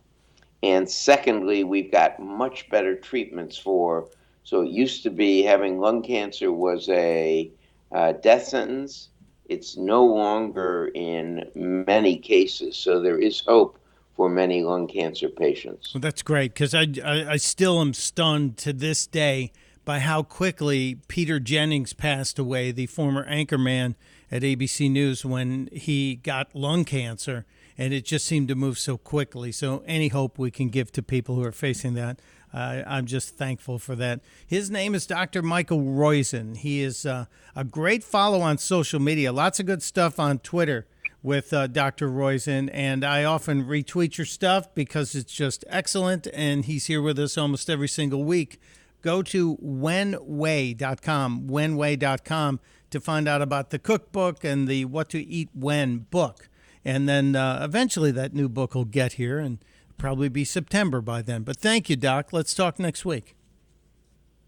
And 0.62 0.88
secondly, 0.88 1.64
we've 1.64 1.90
got 1.90 2.20
much 2.20 2.68
better 2.70 2.96
treatments 2.96 3.58
for. 3.58 4.08
So 4.44 4.62
it 4.62 4.70
used 4.70 5.02
to 5.02 5.10
be 5.10 5.42
having 5.42 5.80
lung 5.80 6.02
cancer 6.02 6.52
was 6.52 6.88
a 6.88 7.50
uh, 7.92 8.12
death 8.12 8.44
sentence. 8.44 9.08
It's 9.48 9.76
no 9.76 10.04
longer 10.04 10.90
in 10.94 11.50
many 11.54 12.16
cases. 12.16 12.76
So 12.76 13.00
there 13.00 13.18
is 13.18 13.40
hope 13.40 13.78
for 14.16 14.28
many 14.30 14.62
lung 14.62 14.88
cancer 14.88 15.28
patients. 15.28 15.92
Well, 15.94 16.00
that's 16.00 16.22
great 16.22 16.54
because 16.54 16.74
I, 16.74 16.86
I, 17.04 17.32
I 17.32 17.36
still 17.36 17.80
am 17.80 17.92
stunned 17.92 18.56
to 18.58 18.72
this 18.72 19.06
day 19.06 19.52
by 19.84 20.00
how 20.00 20.22
quickly 20.22 20.98
Peter 21.06 21.38
Jennings 21.38 21.92
passed 21.92 22.38
away, 22.38 22.72
the 22.72 22.86
former 22.86 23.24
anchorman 23.28 23.94
at 24.32 24.42
ABC 24.42 24.90
News, 24.90 25.24
when 25.24 25.68
he 25.70 26.16
got 26.16 26.54
lung 26.54 26.84
cancer. 26.84 27.44
And 27.78 27.92
it 27.92 28.06
just 28.06 28.24
seemed 28.24 28.48
to 28.48 28.54
move 28.54 28.78
so 28.78 28.96
quickly. 28.96 29.52
So, 29.52 29.84
any 29.86 30.08
hope 30.08 30.38
we 30.38 30.50
can 30.50 30.70
give 30.70 30.90
to 30.92 31.02
people 31.02 31.34
who 31.34 31.44
are 31.44 31.52
facing 31.52 31.92
that, 31.92 32.18
uh, 32.52 32.82
I'm 32.86 33.04
just 33.04 33.36
thankful 33.36 33.78
for 33.78 33.94
that. 33.96 34.20
His 34.46 34.70
name 34.70 34.94
is 34.94 35.06
Dr. 35.06 35.42
Michael 35.42 35.80
Roizen. 35.80 36.56
He 36.56 36.82
is 36.82 37.04
uh, 37.04 37.26
a 37.54 37.64
great 37.64 38.02
follow 38.02 38.40
on 38.40 38.56
social 38.56 38.98
media, 38.98 39.30
lots 39.30 39.60
of 39.60 39.66
good 39.66 39.82
stuff 39.82 40.18
on 40.18 40.38
Twitter 40.38 40.86
with 41.26 41.52
uh, 41.52 41.66
Dr. 41.66 42.08
Roizen, 42.08 42.70
and 42.72 43.04
I 43.04 43.24
often 43.24 43.64
retweet 43.64 44.16
your 44.16 44.24
stuff 44.24 44.72
because 44.76 45.16
it's 45.16 45.32
just 45.32 45.64
excellent. 45.68 46.28
And 46.32 46.64
he's 46.64 46.86
here 46.86 47.02
with 47.02 47.18
us 47.18 47.36
almost 47.36 47.68
every 47.68 47.88
single 47.88 48.22
week. 48.22 48.60
Go 49.02 49.22
to 49.24 49.56
whenway.com, 49.56 51.48
whenway.com 51.48 52.60
to 52.90 53.00
find 53.00 53.26
out 53.26 53.42
about 53.42 53.70
the 53.70 53.80
cookbook 53.80 54.44
and 54.44 54.68
the 54.68 54.84
What 54.84 55.08
to 55.10 55.18
Eat 55.20 55.48
When 55.52 55.98
book. 55.98 56.48
And 56.84 57.08
then 57.08 57.34
uh, 57.34 57.58
eventually 57.60 58.12
that 58.12 58.32
new 58.32 58.48
book 58.48 58.76
will 58.76 58.84
get 58.84 59.14
here 59.14 59.40
and 59.40 59.58
probably 59.98 60.28
be 60.28 60.44
September 60.44 61.00
by 61.00 61.22
then. 61.22 61.42
But 61.42 61.56
thank 61.56 61.90
you, 61.90 61.96
Doc. 61.96 62.32
Let's 62.32 62.54
talk 62.54 62.78
next 62.78 63.04
week. 63.04 63.34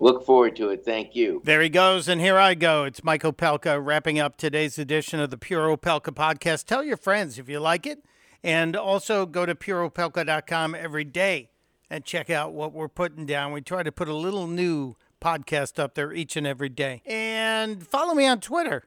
Look 0.00 0.24
forward 0.24 0.54
to 0.56 0.70
it. 0.70 0.84
Thank 0.84 1.16
you. 1.16 1.42
There 1.44 1.60
he 1.60 1.68
goes, 1.68 2.08
and 2.08 2.20
here 2.20 2.38
I 2.38 2.54
go. 2.54 2.84
It's 2.84 3.02
Mike 3.02 3.22
Opelka 3.22 3.84
wrapping 3.84 4.18
up 4.18 4.36
today's 4.36 4.78
edition 4.78 5.18
of 5.18 5.30
the 5.30 5.38
Pure 5.38 5.76
Opelka 5.76 6.14
podcast. 6.14 6.66
Tell 6.66 6.84
your 6.84 6.96
friends 6.96 7.38
if 7.38 7.48
you 7.48 7.58
like 7.58 7.86
it, 7.86 8.04
and 8.42 8.76
also 8.76 9.26
go 9.26 9.44
to 9.44 9.54
pureopelka.com 9.54 10.74
every 10.74 11.04
day 11.04 11.50
and 11.90 12.04
check 12.04 12.30
out 12.30 12.52
what 12.52 12.72
we're 12.72 12.88
putting 12.88 13.26
down. 13.26 13.52
We 13.52 13.60
try 13.60 13.82
to 13.82 13.90
put 13.90 14.08
a 14.08 14.14
little 14.14 14.46
new 14.46 14.94
podcast 15.20 15.78
up 15.78 15.94
there 15.94 16.12
each 16.12 16.36
and 16.36 16.46
every 16.46 16.68
day. 16.68 17.02
And 17.04 17.86
follow 17.86 18.14
me 18.14 18.26
on 18.26 18.40
Twitter 18.40 18.84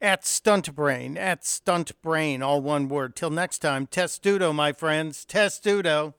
at 0.00 0.22
Stuntbrain, 0.22 1.16
at 1.16 1.42
Stuntbrain, 1.42 2.42
all 2.42 2.60
one 2.60 2.88
word. 2.88 3.16
Till 3.16 3.30
next 3.30 3.58
time, 3.58 3.86
testudo, 3.86 4.52
my 4.52 4.72
friends, 4.72 5.24
testudo. 5.24 6.14